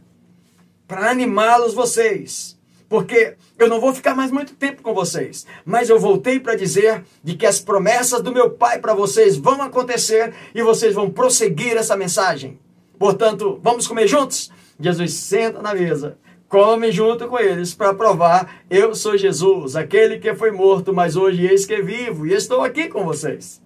para 0.87 1.11
animá-los 1.11 1.75
vocês 1.75 2.56
porque 2.89 3.35
eu 3.59 3.69
não 3.69 3.81
vou 3.81 3.93
ficar 3.93 4.15
mais 4.15 4.31
muito 4.31 4.55
tempo 4.55 4.83
com 4.83 4.95
vocês, 4.95 5.47
mas 5.65 5.89
eu 5.89 5.99
voltei 5.99 6.39
para 6.39 6.55
dizer 6.55 7.05
de 7.23 7.35
que 7.35 7.47
as 7.47 7.61
promessas 7.61 8.23
do 8.23 8.33
meu 8.33 8.51
Pai 8.51 8.79
para 8.79 8.95
vocês 8.95 9.37
vão 9.37 9.61
acontecer 9.63 10.33
e 10.55 10.63
vocês 10.63 10.95
vão 10.95 11.11
prosseguir 11.11 11.77
essa 11.77 11.97
mensagem. 11.97 12.59
Portanto, 12.99 13.59
vamos 13.63 13.87
comer 13.87 14.07
juntos? 14.07 14.51
Jesus 14.79 15.15
senta 15.15 15.61
na 15.61 15.75
mesa, 15.75 16.19
come 16.49 16.93
junto 16.93 17.27
com 17.29 17.39
eles 17.39 17.75
para 17.75 17.95
provar: 17.95 18.63
eu 18.71 18.95
sou 18.95 19.17
Jesus, 19.17 19.75
aquele 19.75 20.19
que 20.19 20.35
foi 20.35 20.51
morto, 20.51 20.95
mas 20.95 21.17
hoje 21.17 21.47
eis 21.47 21.67
que 21.67 21.75
é 21.75 21.83
vivo 21.83 22.27
e 22.27 22.33
estou 22.33 22.63
aqui 22.63 22.89
com 22.89 23.05
vocês. 23.05 23.61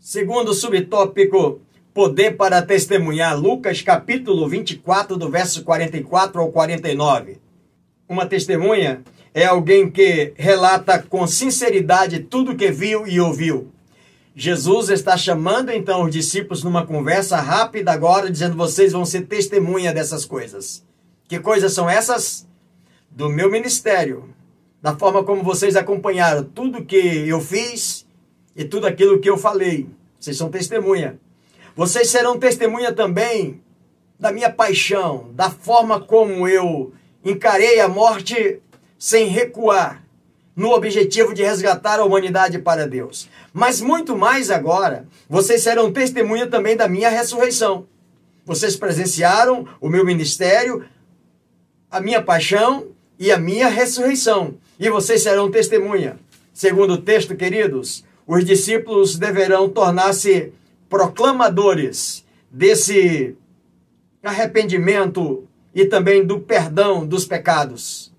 Segundo 0.00 0.52
subtópico, 0.54 1.60
poder 1.94 2.36
para 2.36 2.62
testemunhar, 2.62 3.38
Lucas 3.38 3.82
capítulo 3.82 4.48
24, 4.48 5.16
do 5.16 5.28
verso 5.28 5.62
44 5.62 6.40
ao 6.40 6.50
49 6.50 7.41
uma 8.08 8.26
testemunha 8.26 9.02
é 9.34 9.46
alguém 9.46 9.90
que 9.90 10.32
relata 10.36 11.02
com 11.02 11.26
sinceridade 11.26 12.20
tudo 12.20 12.56
que 12.56 12.70
viu 12.70 13.06
e 13.06 13.20
ouviu. 13.20 13.72
Jesus 14.34 14.88
está 14.88 15.16
chamando 15.16 15.70
então 15.70 16.04
os 16.04 16.12
discípulos 16.12 16.62
numa 16.64 16.86
conversa 16.86 17.36
rápida 17.36 17.92
agora, 17.92 18.30
dizendo: 18.30 18.56
vocês 18.56 18.92
vão 18.92 19.04
ser 19.04 19.22
testemunha 19.22 19.92
dessas 19.92 20.24
coisas. 20.24 20.84
Que 21.28 21.38
coisas 21.38 21.72
são 21.72 21.88
essas? 21.88 22.46
Do 23.10 23.28
meu 23.28 23.50
ministério, 23.50 24.30
da 24.80 24.96
forma 24.96 25.22
como 25.22 25.42
vocês 25.42 25.76
acompanharam 25.76 26.44
tudo 26.44 26.84
que 26.84 26.96
eu 26.96 27.40
fiz 27.40 28.06
e 28.56 28.64
tudo 28.64 28.86
aquilo 28.86 29.18
que 29.18 29.28
eu 29.28 29.36
falei. 29.36 29.86
Vocês 30.18 30.36
são 30.36 30.50
testemunha. 30.50 31.18
Vocês 31.76 32.08
serão 32.08 32.38
testemunha 32.38 32.92
também 32.92 33.60
da 34.18 34.32
minha 34.32 34.50
paixão, 34.50 35.30
da 35.34 35.50
forma 35.50 36.00
como 36.00 36.46
eu 36.48 36.92
encarei 37.24 37.80
a 37.80 37.88
morte 37.88 38.60
sem 38.98 39.26
recuar, 39.26 40.02
no 40.54 40.70
objetivo 40.72 41.32
de 41.32 41.42
resgatar 41.42 41.98
a 41.98 42.04
humanidade 42.04 42.58
para 42.58 42.86
Deus. 42.86 43.28
Mas 43.52 43.80
muito 43.80 44.16
mais 44.16 44.50
agora, 44.50 45.06
vocês 45.28 45.62
serão 45.62 45.92
testemunha 45.92 46.46
também 46.46 46.76
da 46.76 46.86
minha 46.86 47.08
ressurreição. 47.08 47.86
Vocês 48.44 48.76
presenciaram 48.76 49.66
o 49.80 49.88
meu 49.88 50.04
ministério, 50.04 50.84
a 51.90 52.00
minha 52.00 52.20
paixão 52.20 52.88
e 53.18 53.30
a 53.32 53.38
minha 53.38 53.68
ressurreição. 53.68 54.54
E 54.78 54.90
vocês 54.90 55.22
serão 55.22 55.50
testemunha. 55.50 56.18
Segundo 56.52 56.94
o 56.94 56.98
texto, 56.98 57.34
queridos, 57.34 58.04
os 58.26 58.44
discípulos 58.44 59.16
deverão 59.16 59.68
tornar-se 59.68 60.52
proclamadores 60.88 62.24
desse 62.50 63.34
arrependimento 64.22 65.48
e 65.74 65.84
também 65.84 66.24
do 66.24 66.40
perdão 66.40 67.06
dos 67.06 67.24
pecados. 67.24 68.12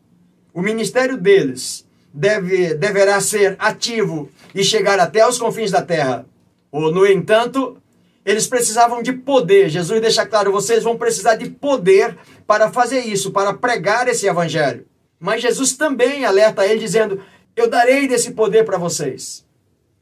O 0.54 0.62
ministério 0.62 1.18
deles 1.18 1.86
deve, 2.14 2.74
deverá 2.76 3.20
ser 3.20 3.56
ativo 3.60 4.30
e 4.54 4.64
chegar 4.64 5.00
até 5.00 5.28
os 5.28 5.38
confins 5.38 5.72
da 5.72 5.82
terra. 5.82 6.26
Ou, 6.72 6.92
no 6.92 7.06
entanto, 7.06 7.78
eles 8.26 8.48
precisavam 8.48 9.02
de 9.02 9.14
poder. 9.14 9.70
Jesus 9.70 10.02
deixa 10.02 10.26
claro: 10.26 10.52
vocês 10.52 10.84
vão 10.84 10.98
precisar 10.98 11.36
de 11.36 11.50
poder 11.50 12.18
para 12.46 12.72
fazer 12.72 13.02
isso, 13.02 13.32
para 13.32 13.54
pregar 13.54 14.08
esse 14.08 14.28
evangelho. 14.28 14.86
Mas 15.20 15.42
Jesus 15.42 15.74
também 15.74 16.26
alerta 16.26 16.66
ele, 16.66 16.80
dizendo: 16.80 17.20
Eu 17.56 17.70
darei 17.70 18.08
desse 18.08 18.32
poder 18.32 18.66
para 18.66 18.78
vocês. 18.78 19.46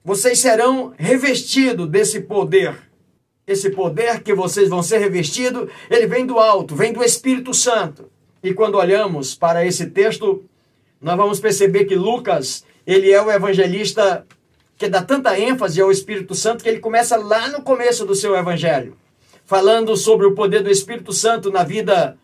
Vocês 0.04 0.40
serão 0.40 0.94
revestidos 0.98 1.88
desse 1.88 2.22
poder 2.22 2.91
esse 3.52 3.70
poder 3.70 4.22
que 4.22 4.34
vocês 4.34 4.70
vão 4.70 4.82
ser 4.82 5.00
revestidos, 5.00 5.70
ele 5.90 6.08
vem 6.08 6.26
do 6.26 6.40
alto, 6.40 6.76
vem 6.76 6.94
do 6.94 7.04
Espírito 7.04 7.54
Santo. 7.54 8.10
E 8.44 8.54
quando 8.54 8.76
olhamos 8.76 9.36
para 9.36 9.66
esse 9.66 9.88
texto, 9.88 10.44
nós 11.02 11.18
vamos 11.18 11.40
perceber 11.40 11.86
que 11.86 11.96
Lucas, 11.96 12.64
ele 12.86 13.12
é 13.12 13.22
o 13.22 13.32
evangelista 13.32 14.26
que 14.78 14.90
dá 14.90 15.04
tanta 15.04 15.40
ênfase 15.40 15.80
ao 15.80 15.92
Espírito 15.92 16.34
Santo 16.34 16.64
que 16.64 16.70
ele 16.70 16.80
começa 16.80 17.16
lá 17.16 17.50
no 17.50 17.62
começo 17.62 18.04
do 18.06 18.16
seu 18.16 18.36
evangelho, 18.36 18.98
falando 19.46 19.96
sobre 19.96 20.26
o 20.26 20.34
poder 20.34 20.64
do 20.64 20.72
Espírito 20.72 21.14
Santo 21.14 21.52
na 21.52 21.64
vida 21.64 22.18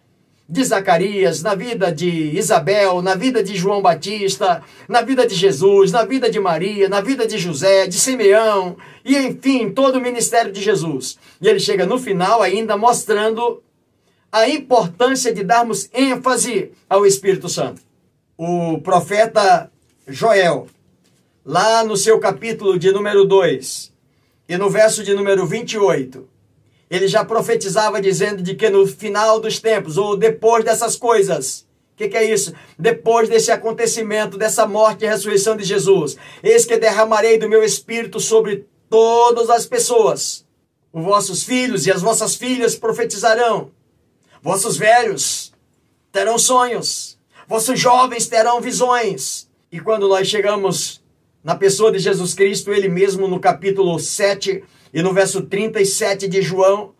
de 0.49 0.63
Zacarias, 0.63 1.43
na 1.43 1.55
vida 1.55 1.91
de 1.91 2.09
Isabel, 2.37 3.01
na 3.01 3.15
vida 3.15 3.43
de 3.43 3.55
João 3.55 3.81
Batista, 3.81 4.63
na 4.87 5.01
vida 5.01 5.27
de 5.27 5.35
Jesus, 5.35 5.91
na 5.91 6.05
vida 6.05 6.29
de 6.29 6.39
Maria, 6.39 6.87
na 6.87 7.01
vida 7.01 7.27
de 7.27 7.37
José, 7.37 7.85
de 7.85 7.99
Simeão, 7.99 8.77
e 9.03 9.17
enfim, 9.17 9.69
todo 9.69 9.97
o 9.97 10.01
ministério 10.01 10.51
de 10.51 10.61
Jesus. 10.61 11.17
E 11.41 11.47
ele 11.47 11.59
chega 11.59 11.85
no 11.85 11.99
final 11.99 12.41
ainda 12.41 12.77
mostrando 12.77 13.61
a 14.31 14.47
importância 14.47 15.33
de 15.33 15.43
darmos 15.43 15.89
ênfase 15.93 16.71
ao 16.89 17.05
Espírito 17.05 17.49
Santo. 17.49 17.81
O 18.37 18.79
profeta 18.79 19.69
Joel, 20.07 20.67
lá 21.45 21.83
no 21.83 21.97
seu 21.97 22.19
capítulo 22.19 22.79
de 22.79 22.91
número 22.91 23.25
2, 23.25 23.91
e 24.47 24.57
no 24.57 24.69
verso 24.69 25.03
de 25.03 25.13
número 25.13 25.45
28, 25.45 26.36
ele 26.89 27.07
já 27.07 27.23
profetizava 27.25 28.01
dizendo 28.01 28.41
de 28.41 28.55
que 28.55 28.69
no 28.69 28.87
final 28.87 29.39
dos 29.39 29.59
tempos, 29.59 29.97
ou 29.97 30.15
depois 30.15 30.63
dessas 30.63 30.95
coisas, 30.95 31.67
que, 31.97 32.07
que, 32.07 32.15
é 32.15 32.31
isso? 32.31 32.53
Depois 32.77 33.27
desse 33.27 33.51
acontecimento, 33.51 34.37
dessa 34.37 34.67
morte 34.67 35.03
e 35.03 35.07
ressurreição 35.07 35.57
de 35.57 35.63
Jesus, 35.63 36.15
eis 36.43 36.63
que 36.63 36.77
derramarei 36.77 37.39
do 37.39 37.49
meu 37.49 37.63
espírito 37.63 38.19
sobre 38.19 38.67
todas 38.87 39.49
as 39.49 39.65
pessoas. 39.65 40.45
Os 40.93 41.03
vossos 41.03 41.43
filhos 41.43 41.87
e 41.87 41.91
as 41.91 42.03
vossas 42.03 42.35
filhas 42.35 42.75
profetizarão. 42.75 43.71
Vossos 44.43 44.77
velhos 44.77 45.51
terão 46.11 46.37
sonhos. 46.37 47.17
Vossos 47.47 47.79
jovens 47.79 48.27
terão 48.27 48.61
visões. 48.61 49.49
E 49.71 49.79
quando 49.79 50.07
nós 50.07 50.27
chegamos 50.27 51.01
na 51.43 51.55
pessoa 51.55 51.91
de 51.91 51.97
Jesus 51.97 52.35
Cristo, 52.35 52.71
ele 52.71 52.87
mesmo 52.87 53.27
no 53.27 53.39
capítulo 53.39 53.99
7 53.99 54.63
e 54.97 55.03
no 55.03 55.13
verso 55.13 55.43
37 55.43 56.27
de 56.27 56.41
João, 56.41 56.95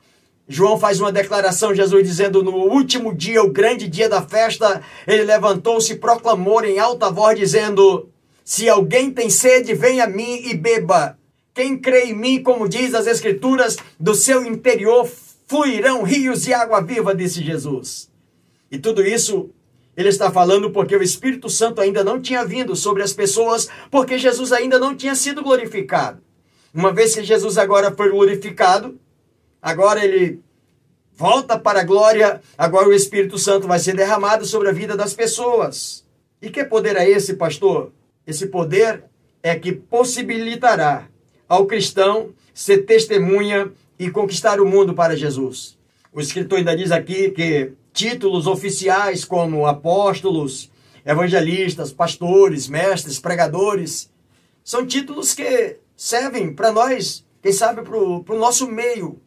João 0.47 0.77
faz 0.77 0.99
uma 0.99 1.11
declaração, 1.11 1.73
Jesus 1.73 2.07
dizendo: 2.07 2.43
No 2.43 2.51
último 2.51 3.11
dia, 3.11 3.41
o 3.41 3.51
grande 3.51 3.87
dia 3.87 4.07
da 4.07 4.21
festa, 4.21 4.83
ele 5.07 5.23
levantou-se 5.23 5.93
e 5.93 5.97
proclamou 5.97 6.63
em 6.63 6.77
alta 6.77 7.09
voz, 7.09 7.39
dizendo: 7.39 8.07
Se 8.45 8.69
alguém 8.69 9.09
tem 9.09 9.31
sede, 9.31 9.73
venha 9.73 10.03
a 10.03 10.07
mim 10.07 10.43
e 10.45 10.55
beba. 10.55 11.17
Quem 11.55 11.75
crê 11.75 12.11
em 12.11 12.15
mim, 12.15 12.43
como 12.43 12.69
diz 12.69 12.93
as 12.93 13.07
Escrituras, 13.07 13.77
do 13.99 14.13
seu 14.13 14.45
interior 14.45 15.09
fluirão 15.47 16.03
rios 16.03 16.43
de 16.43 16.53
água 16.53 16.81
viva, 16.81 17.15
disse 17.15 17.43
Jesus. 17.43 18.11
E 18.69 18.77
tudo 18.77 19.03
isso 19.03 19.49
ele 19.95 20.09
está 20.09 20.29
falando 20.29 20.69
porque 20.69 20.95
o 20.95 21.01
Espírito 21.01 21.49
Santo 21.49 21.81
ainda 21.81 22.03
não 22.03 22.21
tinha 22.21 22.45
vindo 22.45 22.75
sobre 22.75 23.01
as 23.01 23.11
pessoas, 23.11 23.67
porque 23.89 24.19
Jesus 24.19 24.51
ainda 24.51 24.77
não 24.77 24.95
tinha 24.95 25.15
sido 25.15 25.41
glorificado. 25.41 26.26
Uma 26.77 26.93
vez 26.93 27.15
que 27.15 27.23
Jesus 27.23 27.57
agora 27.57 27.91
foi 27.91 28.11
glorificado, 28.11 28.99
agora 29.59 30.05
ele 30.05 30.39
volta 31.11 31.57
para 31.57 31.79
a 31.79 31.83
glória, 31.83 32.39
agora 32.55 32.87
o 32.87 32.93
Espírito 32.93 33.39
Santo 33.39 33.67
vai 33.67 33.79
ser 33.79 33.95
derramado 33.95 34.45
sobre 34.45 34.69
a 34.69 34.71
vida 34.71 34.95
das 34.95 35.11
pessoas. 35.11 36.05
E 36.39 36.51
que 36.51 36.63
poder 36.63 36.95
é 36.95 37.09
esse, 37.09 37.33
pastor? 37.33 37.91
Esse 38.27 38.45
poder 38.45 39.05
é 39.41 39.55
que 39.55 39.71
possibilitará 39.71 41.07
ao 41.49 41.65
cristão 41.65 42.29
ser 42.53 42.85
testemunha 42.85 43.71
e 43.97 44.11
conquistar 44.11 44.61
o 44.61 44.65
mundo 44.67 44.93
para 44.93 45.17
Jesus. 45.17 45.75
O 46.13 46.21
escritor 46.21 46.59
ainda 46.59 46.77
diz 46.77 46.91
aqui 46.91 47.31
que 47.31 47.71
títulos 47.91 48.45
oficiais 48.45 49.25
como 49.25 49.65
apóstolos, 49.65 50.69
evangelistas, 51.03 51.91
pastores, 51.91 52.67
mestres, 52.67 53.17
pregadores, 53.17 54.11
são 54.63 54.85
títulos 54.85 55.33
que 55.33 55.79
servem 55.97 56.53
para 56.53 56.71
nós, 56.71 57.25
quem 57.41 57.51
sabe 57.51 57.81
para 57.81 57.97
o 57.97 58.23
nosso 58.37 58.67
meio, 58.67 59.19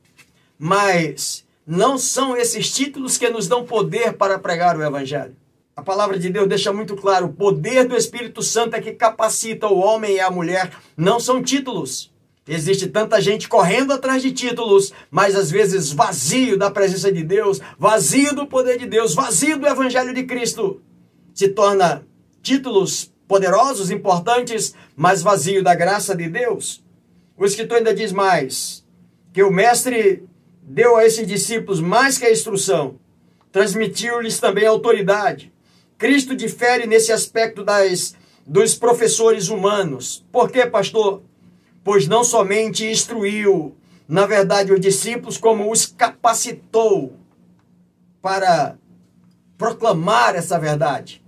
mas 0.56 1.44
não 1.66 1.98
são 1.98 2.36
esses 2.36 2.72
títulos 2.72 3.18
que 3.18 3.28
nos 3.28 3.48
dão 3.48 3.66
poder 3.66 4.12
para 4.12 4.38
pregar 4.38 4.78
o 4.78 4.82
Evangelho. 4.82 5.36
A 5.76 5.82
palavra 5.82 6.18
de 6.18 6.30
Deus 6.30 6.48
deixa 6.48 6.72
muito 6.72 6.94
claro: 6.94 7.26
o 7.26 7.32
poder 7.32 7.86
do 7.86 7.96
Espírito 7.96 8.42
Santo 8.42 8.74
é 8.74 8.80
que 8.80 8.92
capacita 8.92 9.66
o 9.66 9.78
homem 9.78 10.16
e 10.16 10.20
a 10.20 10.30
mulher, 10.30 10.70
não 10.96 11.18
são 11.18 11.42
títulos. 11.42 12.10
Existe 12.46 12.88
tanta 12.88 13.20
gente 13.20 13.48
correndo 13.48 13.92
atrás 13.92 14.22
de 14.22 14.32
títulos, 14.32 14.92
mas 15.10 15.36
às 15.36 15.50
vezes 15.50 15.92
vazio 15.92 16.58
da 16.58 16.70
presença 16.70 17.12
de 17.12 17.22
Deus, 17.22 17.60
vazio 17.78 18.34
do 18.34 18.46
poder 18.46 18.78
de 18.78 18.86
Deus, 18.86 19.14
vazio 19.14 19.58
do 19.58 19.66
Evangelho 19.66 20.12
de 20.12 20.24
Cristo. 20.24 20.82
Se 21.32 21.48
torna 21.48 22.04
títulos 22.42 23.12
poderosos, 23.30 23.92
importantes, 23.92 24.74
mas 24.96 25.22
vazio 25.22 25.62
da 25.62 25.72
graça 25.72 26.16
de 26.16 26.28
Deus. 26.28 26.82
O 27.38 27.44
escritor 27.44 27.78
ainda 27.78 27.94
diz 27.94 28.10
mais: 28.10 28.84
que 29.32 29.40
o 29.44 29.52
Mestre 29.52 30.28
deu 30.60 30.96
a 30.96 31.06
esses 31.06 31.24
discípulos 31.28 31.80
mais 31.80 32.18
que 32.18 32.26
a 32.26 32.32
instrução, 32.32 32.98
transmitiu-lhes 33.52 34.40
também 34.40 34.66
a 34.66 34.70
autoridade. 34.70 35.52
Cristo 35.96 36.34
difere 36.34 36.88
nesse 36.88 37.12
aspecto 37.12 37.62
das, 37.62 38.16
dos 38.44 38.74
professores 38.74 39.48
humanos. 39.48 40.26
Por 40.32 40.50
quê, 40.50 40.66
pastor? 40.66 41.22
Pois 41.84 42.08
não 42.08 42.24
somente 42.24 42.84
instruiu, 42.84 43.76
na 44.08 44.26
verdade, 44.26 44.72
os 44.72 44.80
discípulos, 44.80 45.38
como 45.38 45.70
os 45.70 45.86
capacitou 45.86 47.14
para 48.20 48.76
proclamar 49.56 50.34
essa 50.34 50.58
verdade. 50.58 51.22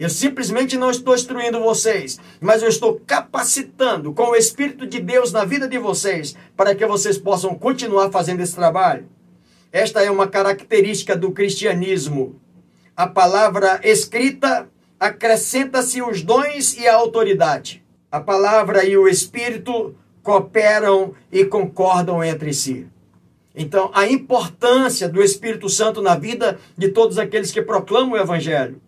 Eu 0.00 0.08
simplesmente 0.08 0.78
não 0.78 0.90
estou 0.90 1.14
instruindo 1.14 1.60
vocês, 1.60 2.18
mas 2.40 2.62
eu 2.62 2.70
estou 2.70 2.98
capacitando 3.06 4.14
com 4.14 4.30
o 4.30 4.34
Espírito 4.34 4.86
de 4.86 4.98
Deus 4.98 5.30
na 5.30 5.44
vida 5.44 5.68
de 5.68 5.76
vocês 5.76 6.34
para 6.56 6.74
que 6.74 6.86
vocês 6.86 7.18
possam 7.18 7.54
continuar 7.54 8.10
fazendo 8.10 8.40
esse 8.40 8.54
trabalho. 8.54 9.06
Esta 9.70 10.02
é 10.02 10.10
uma 10.10 10.26
característica 10.26 11.14
do 11.14 11.32
cristianismo. 11.32 12.40
A 12.96 13.06
palavra 13.06 13.78
escrita 13.84 14.70
acrescenta-se 14.98 16.00
os 16.00 16.22
dons 16.22 16.78
e 16.78 16.88
a 16.88 16.94
autoridade. 16.94 17.84
A 18.10 18.20
palavra 18.20 18.86
e 18.86 18.96
o 18.96 19.06
Espírito 19.06 19.94
cooperam 20.22 21.12
e 21.30 21.44
concordam 21.44 22.24
entre 22.24 22.54
si. 22.54 22.86
Então, 23.54 23.90
a 23.92 24.06
importância 24.06 25.10
do 25.10 25.22
Espírito 25.22 25.68
Santo 25.68 26.00
na 26.00 26.16
vida 26.16 26.58
de 26.74 26.88
todos 26.88 27.18
aqueles 27.18 27.52
que 27.52 27.60
proclamam 27.60 28.12
o 28.12 28.16
Evangelho 28.18 28.80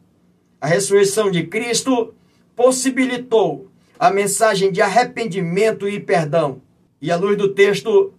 a 0.62 0.68
ressurreição 0.68 1.29
de 1.29 1.42
Cristo 1.48 2.14
possibilitou 2.55 3.66
a 3.98 4.12
mensagem 4.12 4.70
de 4.70 4.81
arrependimento 4.81 5.88
e 5.88 5.98
perdão. 5.98 6.62
E 7.01 7.11
à 7.11 7.16
luz 7.16 7.37
do 7.37 7.53
texto, 7.53 8.14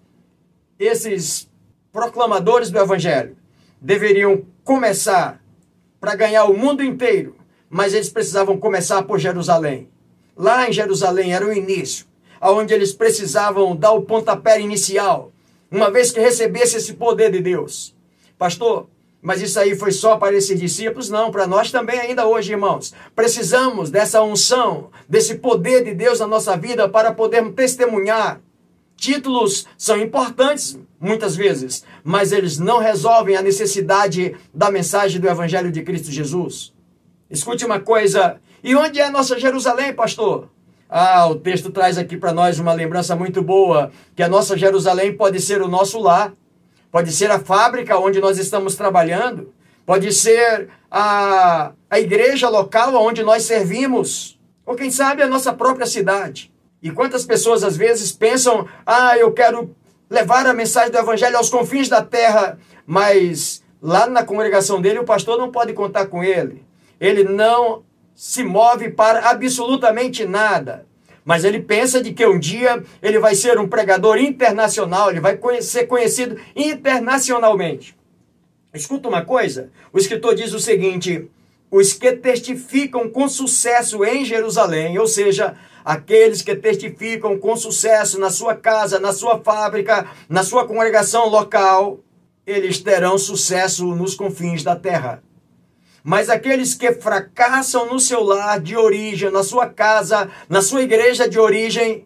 esses 0.78 1.50
proclamadores 1.90 2.70
do 2.70 2.78
Evangelho 2.78 3.38
deveriam 3.80 4.44
começar 4.62 5.42
para 6.02 6.16
ganhar 6.16 6.44
o 6.44 6.58
mundo 6.58 6.84
inteiro, 6.84 7.38
mas 7.70 7.94
eles 7.94 8.10
precisavam 8.10 8.58
começar 8.58 9.04
por 9.04 9.20
Jerusalém. 9.20 9.88
Lá 10.36 10.68
em 10.68 10.74
Jerusalém 10.74 11.34
era 11.34 11.48
o 11.48 11.54
início, 11.54 12.06
aonde 12.42 12.74
eles 12.74 12.92
precisavam 12.92 13.74
dar 13.74 13.94
o 13.94 14.02
pontapé 14.02 14.60
inicial, 14.60 15.32
uma 15.72 15.90
vez 15.90 16.12
que 16.12 16.20
recebesse 16.20 16.76
esse 16.76 16.96
poder 16.96 17.32
de 17.32 17.40
Deus. 17.40 17.96
Pastor, 18.38 18.90
mas 19.24 19.42
isso 19.42 19.58
aí 19.58 19.74
foi 19.74 19.94
só 19.94 20.18
para 20.18 20.36
esses 20.36 20.60
discípulos? 20.60 21.10
Não, 21.10 21.32
para 21.32 21.48
nós 21.48 21.72
também 21.72 21.98
ainda 21.98 22.28
hoje, 22.28 22.52
irmãos. 22.52 22.94
Precisamos 23.16 23.90
dessa 23.90 24.22
unção, 24.22 24.90
desse 25.08 25.36
poder 25.36 25.82
de 25.86 25.94
Deus 25.94 26.20
na 26.20 26.28
nossa 26.28 26.58
vida 26.58 26.90
para 26.90 27.14
podermos 27.14 27.56
testemunhar. 27.56 28.42
Títulos 28.98 29.66
são 29.78 29.98
importantes 29.98 30.78
muitas 31.00 31.38
vezes, 31.38 31.86
mas 32.04 32.34
eles 32.34 32.60
não 32.60 32.80
resolvem 32.80 33.38
a 33.38 33.42
necessidade 33.42 34.36
da 34.54 34.70
mensagem 34.70 35.22
do 35.22 35.30
Evangelho 35.30 35.72
de 35.72 35.84
Cristo 35.84 36.12
Jesus. 36.12 36.74
Escute 37.30 37.66
uma 37.66 37.80
coisa, 37.80 38.42
e 38.62 38.76
onde 38.76 39.00
é 39.00 39.06
a 39.06 39.12
nossa 39.12 39.40
Jerusalém, 39.40 39.94
pastor? 39.94 40.50
Ah, 40.90 41.28
o 41.28 41.36
texto 41.36 41.72
traz 41.72 41.98
aqui 41.98 42.18
para 42.18 42.34
nós 42.34 42.60
uma 42.60 42.74
lembrança 42.74 43.16
muito 43.16 43.42
boa, 43.42 43.90
que 44.16 44.22
a 44.22 44.28
nossa 44.28 44.58
Jerusalém 44.58 45.16
pode 45.16 45.40
ser 45.40 45.62
o 45.62 45.68
nosso 45.70 45.98
lar 46.00 46.34
pode 46.94 47.12
ser 47.12 47.32
a 47.32 47.40
fábrica 47.40 47.98
onde 47.98 48.22
nós 48.22 48.38
estamos 48.38 48.76
trabalhando, 48.76 49.52
pode 49.84 50.14
ser 50.14 50.70
a, 50.92 51.72
a 51.90 52.00
igreja 52.00 52.48
local 52.48 52.94
onde 52.94 53.24
nós 53.24 53.46
servimos, 53.46 54.40
ou 54.64 54.76
quem 54.76 54.92
sabe 54.92 55.24
a 55.24 55.28
nossa 55.28 55.52
própria 55.52 55.88
cidade. 55.88 56.54
E 56.84 56.92
quantas 56.92 57.26
pessoas 57.26 57.64
às 57.64 57.76
vezes 57.76 58.12
pensam: 58.12 58.68
ah, 58.86 59.18
eu 59.18 59.32
quero 59.32 59.76
levar 60.08 60.46
a 60.46 60.54
mensagem 60.54 60.92
do 60.92 60.98
evangelho 61.00 61.36
aos 61.36 61.50
confins 61.50 61.90
da 61.90 62.04
terra, 62.04 62.60
mas 62.86 63.64
lá 63.82 64.06
na 64.06 64.24
congregação 64.24 64.80
dele 64.80 65.00
o 65.00 65.04
pastor 65.04 65.40
não 65.40 65.52
pode 65.52 65.74
contar 65.74 66.06
com 66.06 66.24
ele. 66.24 66.64
Ele 67.00 67.24
não 67.24 67.82
se 68.14 68.44
move 68.44 68.92
para 68.92 69.32
absolutamente 69.32 70.26
nada 70.28 70.86
mas 71.26 71.44
ele 71.44 71.60
pensa 71.60 72.02
de 72.02 72.14
que 72.14 72.26
um 72.26 72.40
dia 72.40 72.84
ele 73.02 73.20
vai 73.20 73.36
ser 73.36 73.60
um 73.60 73.68
pregador 73.68 74.18
internacional, 74.18 75.10
ele 75.10 75.20
vai 75.20 75.40
ser 75.62 75.88
conhecido 75.88 76.40
internacionalmente. 76.56 77.96
Escuta 78.74 79.08
uma 79.08 79.24
coisa, 79.24 79.70
o 79.92 79.98
escritor 79.98 80.36
diz 80.36 80.54
o 80.54 80.60
seguinte: 80.60 81.30
os 81.70 81.94
que 81.94 82.12
testificam 82.14 83.10
com 83.10 83.28
sucesso 83.28 84.04
em 84.04 84.26
Jerusalém, 84.26 84.98
ou 84.98 85.08
seja, 85.08 85.56
aqueles 85.84 86.42
que 86.42 86.56
testificam 86.56 87.38
com 87.38 87.56
sucesso 87.56 88.20
na 88.20 88.30
sua 88.30 88.56
casa, 88.56 89.00
na 89.00 89.14
sua 89.14 89.40
fábrica, 89.40 90.08
na 90.30 90.44
sua 90.44 90.68
congregação 90.68 91.28
local, 91.30 92.00
eles 92.46 92.80
terão 92.80 93.18
sucesso 93.18 93.88
nos 93.96 94.16
confins 94.16 94.64
da 94.64 94.76
terra. 94.76 95.24
Mas 96.04 96.30
aqueles 96.30 96.74
que 96.74 96.92
fracassam 96.92 97.86
no 97.92 98.00
seu 98.00 98.22
lar 98.22 98.60
de 98.60 98.76
origem, 98.76 99.32
na 99.32 99.42
sua 99.42 99.70
casa, 99.70 100.30
na 100.50 100.62
sua 100.62 100.82
igreja 100.82 101.30
de 101.30 101.40
origem, 101.40 102.06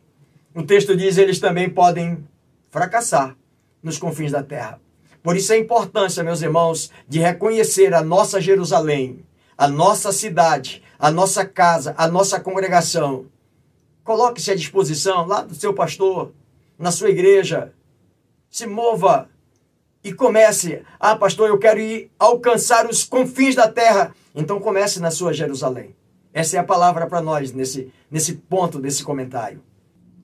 o 0.53 0.61
texto 0.61 0.95
diz 0.95 1.17
eles 1.17 1.39
também 1.39 1.67
podem 1.67 2.23
fracassar 2.69 3.35
nos 3.81 3.97
confins 3.97 4.31
da 4.31 4.43
terra. 4.43 4.79
Por 5.23 5.35
isso 5.35 5.51
a 5.51 5.57
importância, 5.57 6.23
meus 6.23 6.41
irmãos, 6.41 6.91
de 7.07 7.19
reconhecer 7.19 7.93
a 7.93 8.03
nossa 8.03 8.39
Jerusalém, 8.39 9.25
a 9.57 9.67
nossa 9.67 10.11
cidade, 10.11 10.83
a 10.99 11.09
nossa 11.09 11.43
casa, 11.43 11.95
a 11.97 12.07
nossa 12.07 12.39
congregação. 12.39 13.25
Coloque-se 14.03 14.51
à 14.51 14.55
disposição 14.55 15.25
lá 15.25 15.41
do 15.41 15.55
seu 15.55 15.73
pastor, 15.73 16.33
na 16.77 16.91
sua 16.91 17.09
igreja. 17.09 17.73
Se 18.49 18.67
mova 18.67 19.27
e 20.07 20.13
comece. 20.13 20.81
Ah, 20.99 21.15
pastor, 21.15 21.49
eu 21.49 21.57
quero 21.57 21.79
ir 21.79 22.09
alcançar 22.17 22.89
os 22.89 23.03
confins 23.03 23.55
da 23.55 23.67
terra. 23.67 24.15
Então 24.33 24.59
comece 24.59 24.99
na 24.99 25.11
sua 25.11 25.33
Jerusalém. 25.33 25.95
Essa 26.33 26.57
é 26.57 26.59
a 26.59 26.63
palavra 26.63 27.07
para 27.07 27.21
nós 27.21 27.51
nesse, 27.51 27.91
nesse 28.09 28.33
ponto 28.33 28.79
desse 28.79 29.03
comentário. 29.03 29.61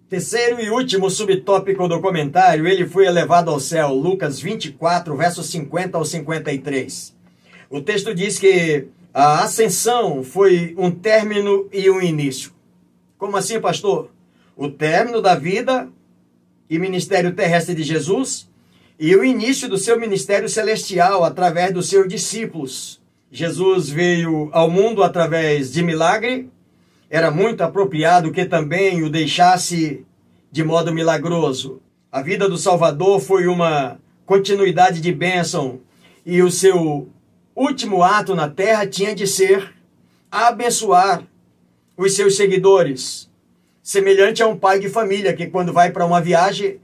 Terceiro 0.07 0.61
e 0.61 0.69
último 0.69 1.09
subtópico 1.09 1.87
do 1.87 1.99
comentário, 1.99 2.67
ele 2.67 2.87
foi 2.87 3.07
elevado 3.07 3.49
ao 3.49 3.59
céu, 3.59 3.91
Lucas 3.93 4.39
24, 4.39 5.15
versos 5.17 5.49
50 5.49 5.97
ao 5.97 6.05
53. 6.05 7.15
O 7.69 7.81
texto 7.81 8.13
diz 8.13 8.37
que 8.37 8.87
a 9.11 9.43
ascensão 9.43 10.23
foi 10.23 10.75
um 10.77 10.91
término 10.91 11.67
e 11.73 11.89
um 11.89 11.99
início. 11.99 12.51
Como 13.17 13.35
assim, 13.35 13.59
pastor? 13.59 14.11
O 14.55 14.69
término 14.69 15.19
da 15.19 15.33
vida 15.33 15.89
e 16.69 16.77
ministério 16.77 17.33
terrestre 17.33 17.73
de 17.73 17.81
Jesus 17.81 18.47
e 18.99 19.15
o 19.15 19.23
início 19.23 19.67
do 19.67 19.77
seu 19.77 19.99
ministério 19.99 20.47
celestial 20.47 21.23
através 21.23 21.73
dos 21.73 21.89
seus 21.89 22.08
discípulos. 22.08 23.01
Jesus 23.32 23.89
veio 23.89 24.49
ao 24.51 24.69
mundo 24.69 25.03
através 25.03 25.71
de 25.71 25.82
milagre, 25.82 26.49
era 27.10 27.32
muito 27.32 27.62
apropriado 27.62 28.32
que 28.32 28.45
também 28.45 29.03
o 29.03 29.10
deixasse 29.10 30.06
de 30.51 30.63
modo 30.63 30.93
milagroso. 30.93 31.82
A 32.12 32.21
vida 32.21 32.47
do 32.47 32.58
Salvador 32.58 33.19
foi 33.19 33.47
uma 33.47 33.99
continuidade 34.25 35.01
de 35.01 35.12
bênção 35.12 35.79
e 36.25 36.41
o 36.41 36.51
seu 36.51 37.10
último 37.56 38.03
ato 38.03 38.36
na 38.36 38.49
terra 38.49 38.86
tinha 38.86 39.15
de 39.15 39.27
ser 39.27 39.73
abençoar 40.32 41.23
os 41.97 42.15
seus 42.15 42.36
seguidores, 42.36 43.29
semelhante 43.82 44.41
a 44.41 44.47
um 44.47 44.58
pai 44.58 44.79
de 44.79 44.89
família 44.89 45.34
que 45.34 45.47
quando 45.47 45.73
vai 45.73 45.91
para 45.91 46.06
uma 46.06 46.21
viagem 46.21 46.79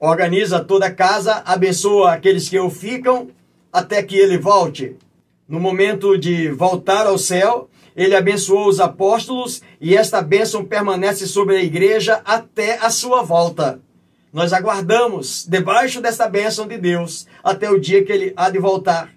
organiza 0.00 0.64
toda 0.64 0.86
a 0.86 0.94
casa, 0.94 1.42
abençoa 1.44 2.14
aqueles 2.14 2.48
que 2.48 2.58
o 2.58 2.70
ficam 2.70 3.28
até 3.70 4.02
que 4.02 4.16
ele 4.16 4.38
volte. 4.38 4.96
No 5.46 5.60
momento 5.60 6.16
de 6.16 6.48
voltar 6.48 7.06
ao 7.06 7.18
céu, 7.18 7.68
ele 7.94 8.16
abençoou 8.16 8.66
os 8.66 8.80
apóstolos 8.80 9.60
e 9.78 9.94
esta 9.94 10.22
bênção 10.22 10.64
permanece 10.64 11.26
sobre 11.26 11.56
a 11.56 11.62
igreja 11.62 12.22
até 12.24 12.78
a 12.78 12.88
sua 12.88 13.22
volta. 13.22 13.80
Nós 14.32 14.52
aguardamos 14.52 15.44
debaixo 15.46 16.00
desta 16.00 16.28
bênção 16.28 16.66
de 16.66 16.78
Deus 16.78 17.26
até 17.42 17.68
o 17.68 17.78
dia 17.78 18.02
que 18.02 18.12
ele 18.12 18.32
há 18.36 18.48
de 18.48 18.58
voltar. 18.58 19.12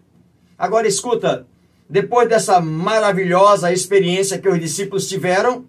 Agora 0.58 0.88
escuta, 0.88 1.48
depois 1.89 2.28
dessa 2.28 2.60
maravilhosa 2.60 3.72
experiência 3.72 4.39
que 4.39 4.50
os 4.50 4.60
discípulos 4.60 5.08
tiveram, 5.08 5.65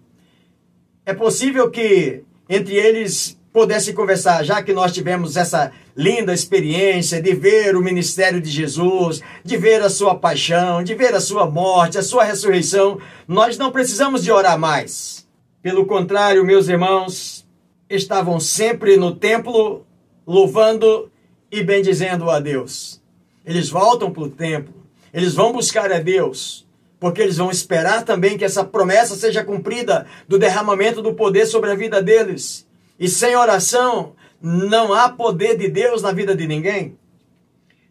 é 1.05 1.13
possível 1.13 1.69
que 1.69 2.23
entre 2.49 2.75
eles 2.75 3.39
pudesse 3.55 3.93
conversar, 3.93 4.43
já 4.43 4.61
que 4.61 4.73
nós 4.73 4.91
tivemos 4.91 5.37
essa 5.37 5.71
linda 5.95 6.33
experiência 6.33 7.21
de 7.21 7.33
ver 7.33 7.77
o 7.77 7.81
ministério 7.81 8.41
de 8.41 8.49
Jesus, 8.49 9.21
de 9.45 9.55
ver 9.55 9.81
a 9.81 9.89
sua 9.89 10.13
paixão, 10.13 10.83
de 10.83 10.93
ver 10.93 11.15
a 11.15 11.21
sua 11.21 11.49
morte, 11.49 11.97
a 11.97 12.03
sua 12.03 12.25
ressurreição, 12.25 12.99
nós 13.25 13.57
não 13.57 13.71
precisamos 13.71 14.25
de 14.25 14.29
orar 14.29 14.59
mais. 14.59 15.25
Pelo 15.61 15.85
contrário, 15.85 16.45
meus 16.45 16.67
irmãos, 16.67 17.47
estavam 17.89 18.41
sempre 18.41 18.97
no 18.97 19.15
templo 19.15 19.85
louvando 20.27 21.09
e 21.49 21.63
bendizendo 21.63 22.29
a 22.29 22.41
Deus. 22.41 23.01
Eles 23.45 23.69
voltam 23.69 24.11
para 24.11 24.23
o 24.23 24.29
templo, 24.29 24.73
eles 25.13 25.33
vão 25.33 25.53
buscar 25.53 25.89
a 25.93 25.99
Deus, 25.99 26.67
porque 26.99 27.21
eles 27.21 27.37
vão 27.37 27.49
esperar 27.49 28.03
também 28.03 28.37
que 28.37 28.43
essa 28.43 28.65
promessa 28.65 29.15
seja 29.15 29.45
cumprida 29.45 30.05
do 30.27 30.37
derramamento 30.37 31.01
do 31.01 31.13
poder 31.13 31.45
sobre 31.45 31.71
a 31.71 31.75
vida 31.75 32.03
deles. 32.03 32.64
E 32.99 33.07
sem 33.07 33.35
oração 33.35 34.13
não 34.41 34.93
há 34.93 35.09
poder 35.09 35.57
de 35.57 35.67
Deus 35.67 36.01
na 36.01 36.11
vida 36.11 36.35
de 36.35 36.47
ninguém. 36.47 36.97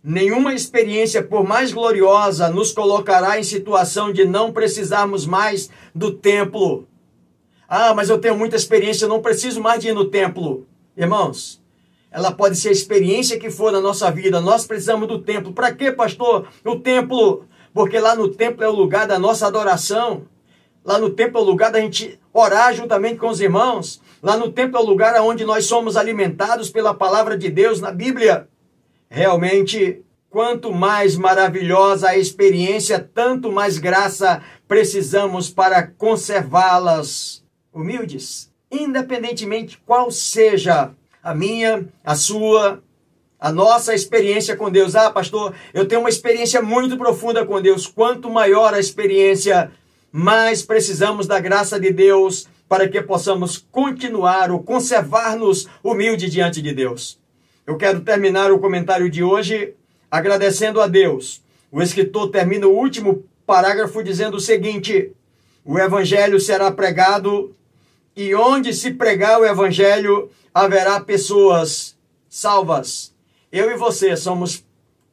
Nenhuma 0.02 0.52
experiência, 0.52 1.22
por 1.22 1.44
mais 1.44 1.72
gloriosa, 1.72 2.50
nos 2.50 2.72
colocará 2.72 3.38
em 3.38 3.42
situação 3.42 4.12
de 4.12 4.24
não 4.24 4.52
precisarmos 4.52 5.26
mais 5.26 5.70
do 5.94 6.12
templo. 6.12 6.86
Ah, 7.66 7.94
mas 7.94 8.10
eu 8.10 8.18
tenho 8.18 8.36
muita 8.36 8.56
experiência, 8.56 9.06
eu 9.06 9.08
não 9.08 9.22
preciso 9.22 9.60
mais 9.62 9.80
de 9.80 9.88
ir 9.88 9.94
no 9.94 10.04
templo. 10.04 10.66
Irmãos, 10.96 11.62
ela 12.10 12.30
pode 12.30 12.56
ser 12.56 12.68
a 12.68 12.72
experiência 12.72 13.38
que 13.38 13.50
for 13.50 13.72
na 13.72 13.80
nossa 13.80 14.10
vida. 14.10 14.40
Nós 14.40 14.66
precisamos 14.66 15.08
do 15.08 15.18
templo. 15.18 15.52
Para 15.52 15.74
quê, 15.74 15.90
pastor? 15.90 16.46
O 16.64 16.78
templo. 16.78 17.44
Porque 17.72 17.98
lá 17.98 18.14
no 18.14 18.28
templo 18.28 18.62
é 18.62 18.68
o 18.68 18.72
lugar 18.72 19.08
da 19.08 19.18
nossa 19.18 19.46
adoração. 19.46 20.26
Lá 20.84 20.98
no 20.98 21.10
templo 21.10 21.40
é 21.40 21.42
o 21.42 21.46
lugar 21.46 21.72
da 21.72 21.80
gente 21.80 22.20
orar 22.32 22.72
juntamente 22.72 23.16
com 23.16 23.28
os 23.28 23.40
irmãos. 23.40 24.00
Lá 24.24 24.38
no 24.38 24.50
templo 24.50 24.78
é 24.78 24.80
o 24.80 24.86
lugar 24.86 25.20
onde 25.20 25.44
nós 25.44 25.66
somos 25.66 25.98
alimentados 25.98 26.70
pela 26.70 26.94
palavra 26.94 27.36
de 27.36 27.50
Deus 27.50 27.78
na 27.78 27.92
Bíblia. 27.92 28.48
Realmente, 29.10 30.00
quanto 30.30 30.72
mais 30.72 31.14
maravilhosa 31.14 32.08
a 32.08 32.16
experiência, 32.16 32.98
tanto 32.98 33.52
mais 33.52 33.76
graça 33.76 34.40
precisamos 34.66 35.50
para 35.50 35.82
conservá-las 35.82 37.44
humildes, 37.70 38.50
independentemente 38.72 39.78
qual 39.84 40.10
seja 40.10 40.92
a 41.22 41.34
minha, 41.34 41.86
a 42.02 42.14
sua, 42.14 42.82
a 43.38 43.52
nossa 43.52 43.94
experiência 43.94 44.56
com 44.56 44.70
Deus. 44.70 44.96
Ah, 44.96 45.10
pastor, 45.10 45.52
eu 45.74 45.86
tenho 45.86 46.00
uma 46.00 46.08
experiência 46.08 46.62
muito 46.62 46.96
profunda 46.96 47.44
com 47.44 47.60
Deus. 47.60 47.86
Quanto 47.86 48.30
maior 48.30 48.72
a 48.72 48.80
experiência, 48.80 49.70
mais 50.10 50.62
precisamos 50.62 51.26
da 51.26 51.38
graça 51.38 51.78
de 51.78 51.92
Deus 51.92 52.48
para 52.74 52.88
que 52.88 53.00
possamos 53.00 53.64
continuar 53.70 54.50
ou 54.50 54.60
conservar-nos 54.60 55.68
humildes 55.80 56.32
diante 56.32 56.60
de 56.60 56.74
Deus. 56.74 57.20
Eu 57.64 57.76
quero 57.76 58.00
terminar 58.00 58.50
o 58.50 58.58
comentário 58.58 59.08
de 59.08 59.22
hoje 59.22 59.74
agradecendo 60.10 60.80
a 60.80 60.88
Deus. 60.88 61.40
O 61.70 61.80
escritor 61.80 62.32
termina 62.32 62.66
o 62.66 62.76
último 62.76 63.22
parágrafo 63.46 64.02
dizendo 64.02 64.38
o 64.38 64.40
seguinte: 64.40 65.12
o 65.64 65.78
evangelho 65.78 66.40
será 66.40 66.68
pregado 66.72 67.54
e 68.16 68.34
onde 68.34 68.74
se 68.74 68.90
pregar 68.90 69.40
o 69.40 69.46
evangelho 69.46 70.28
haverá 70.52 70.98
pessoas 70.98 71.96
salvas. 72.28 73.14
Eu 73.52 73.70
e 73.70 73.76
você 73.76 74.16
somos 74.16 74.64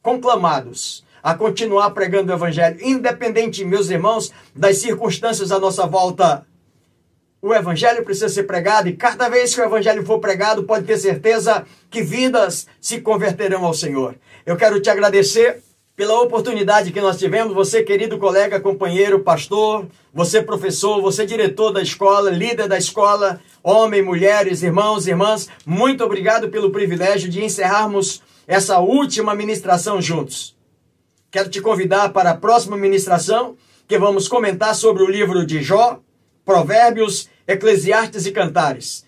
conclamados 0.02 1.04
a 1.22 1.32
continuar 1.32 1.92
pregando 1.92 2.32
o 2.32 2.34
evangelho, 2.34 2.84
independente, 2.84 3.64
meus 3.64 3.88
irmãos, 3.88 4.32
das 4.52 4.78
circunstâncias 4.78 5.52
à 5.52 5.60
nossa 5.60 5.86
volta 5.86 6.44
o 7.42 7.52
evangelho 7.52 8.04
precisa 8.04 8.28
ser 8.28 8.44
pregado 8.44 8.88
e 8.88 8.92
cada 8.92 9.28
vez 9.28 9.52
que 9.52 9.60
o 9.60 9.64
evangelho 9.64 10.06
for 10.06 10.20
pregado, 10.20 10.62
pode 10.62 10.86
ter 10.86 10.96
certeza 10.96 11.66
que 11.90 12.00
vidas 12.00 12.68
se 12.80 13.00
converterão 13.00 13.64
ao 13.64 13.74
Senhor. 13.74 14.14
Eu 14.46 14.56
quero 14.56 14.80
te 14.80 14.88
agradecer 14.88 15.60
pela 15.96 16.20
oportunidade 16.20 16.92
que 16.92 17.00
nós 17.00 17.18
tivemos, 17.18 17.52
você 17.52 17.82
querido 17.82 18.16
colega, 18.16 18.60
companheiro, 18.60 19.20
pastor, 19.20 19.88
você 20.14 20.40
professor, 20.40 21.02
você 21.02 21.26
diretor 21.26 21.72
da 21.72 21.82
escola, 21.82 22.30
líder 22.30 22.68
da 22.68 22.78
escola, 22.78 23.40
homem, 23.60 24.02
mulheres, 24.02 24.62
irmãos, 24.62 25.08
irmãs, 25.08 25.48
muito 25.66 26.04
obrigado 26.04 26.48
pelo 26.48 26.70
privilégio 26.70 27.28
de 27.28 27.44
encerrarmos 27.44 28.22
essa 28.46 28.78
última 28.78 29.34
ministração 29.34 30.00
juntos. 30.00 30.56
Quero 31.28 31.50
te 31.50 31.60
convidar 31.60 32.12
para 32.12 32.30
a 32.30 32.36
próxima 32.36 32.76
ministração, 32.76 33.56
que 33.88 33.98
vamos 33.98 34.28
comentar 34.28 34.76
sobre 34.76 35.02
o 35.02 35.10
livro 35.10 35.44
de 35.44 35.60
Jó, 35.60 36.00
Provérbios 36.44 37.28
Eclesiastes 37.46 38.26
e 38.26 38.32
Cantares. 38.32 39.04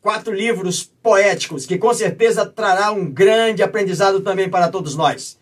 Quatro 0.00 0.32
livros 0.32 0.88
poéticos 1.02 1.66
que 1.66 1.78
com 1.78 1.92
certeza 1.92 2.46
trará 2.46 2.92
um 2.92 3.10
grande 3.10 3.62
aprendizado 3.62 4.20
também 4.20 4.48
para 4.48 4.68
todos 4.68 4.94
nós. 4.94 5.36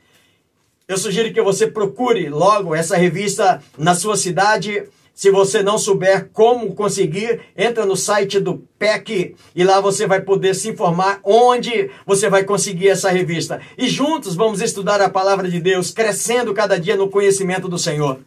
Eu 0.88 0.96
sugiro 0.96 1.33
que 1.33 1.42
você 1.42 1.66
procure 1.66 2.28
logo 2.30 2.74
essa 2.74 2.96
revista 2.96 3.62
na 3.76 3.94
sua 3.94 4.16
cidade. 4.16 4.85
Se 5.14 5.30
você 5.30 5.62
não 5.62 5.78
souber 5.78 6.30
como 6.33 6.74
conseguir, 6.74 7.40
entra 7.57 7.85
no 7.85 7.96
site 7.96 8.40
do 8.40 8.66
PEC 8.78 9.37
e 9.54 9.64
lá 9.64 9.80
você 9.80 10.07
vai 10.07 10.22
poder 10.22 10.54
se 10.54 10.70
informar 10.70 11.20
onde 11.22 11.90
você 12.07 12.28
vai 12.28 12.44
conseguir 12.44 12.88
essa 12.88 13.11
revista. 13.11 13.61
E 13.76 13.87
juntos 13.87 14.35
vamos 14.35 14.62
estudar 14.62 15.00
a 15.00 15.11
palavra 15.11 15.48
de 15.48 15.61
Deus, 15.61 15.90
crescendo 15.90 16.54
cada 16.54 16.80
dia 16.80 16.96
no 16.96 17.11
conhecimento 17.11 17.68
do 17.68 17.78
Senhor. 17.78 18.20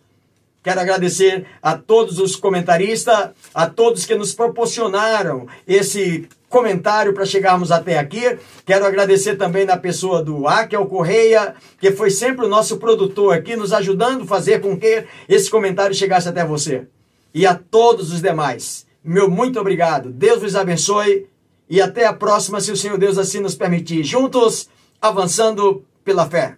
Quero 0.68 0.82
agradecer 0.82 1.46
a 1.64 1.78
todos 1.78 2.20
os 2.20 2.36
comentaristas, 2.36 3.30
a 3.56 3.70
todos 3.70 4.06
que 4.06 4.16
nos 4.16 4.34
proporcionaram 4.34 5.48
esse 5.66 6.28
comentário 6.50 7.14
para 7.14 7.26
chegarmos 7.26 7.72
até 7.72 7.98
aqui. 7.98 8.38
Quero 8.66 8.86
agradecer 8.86 9.38
também 9.38 9.64
na 9.64 9.78
pessoa 9.78 10.22
do 10.22 10.46
Akel 10.46 10.86
Correia, 10.88 11.56
que 11.80 11.94
foi 11.94 12.10
sempre 12.12 12.46
o 12.46 12.50
nosso 12.50 12.76
produtor 12.80 13.34
aqui, 13.34 13.56
nos 13.56 13.72
ajudando 13.72 14.24
a 14.24 14.28
fazer 14.28 14.60
com 14.60 14.78
que 14.78 15.06
esse 15.30 15.50
comentário 15.50 15.96
chegasse 15.96 16.28
até 16.28 16.44
você. 16.44 16.86
E 17.34 17.48
a 17.48 17.56
todos 17.56 18.12
os 18.12 18.22
demais, 18.22 18.86
meu 19.02 19.32
muito 19.32 19.62
obrigado. 19.62 20.10
Deus 20.10 20.42
vos 20.42 20.54
abençoe 20.54 21.28
e 21.70 21.80
até 21.80 22.06
a 22.06 22.12
próxima, 22.12 22.60
se 22.60 22.74
o 22.74 22.76
Senhor 22.76 22.98
Deus 22.98 23.18
assim 23.18 23.40
nos 23.40 23.56
permitir. 23.56 24.04
Juntos, 24.04 24.68
avançando 25.02 25.86
pela 26.04 26.30
fé. 26.30 26.58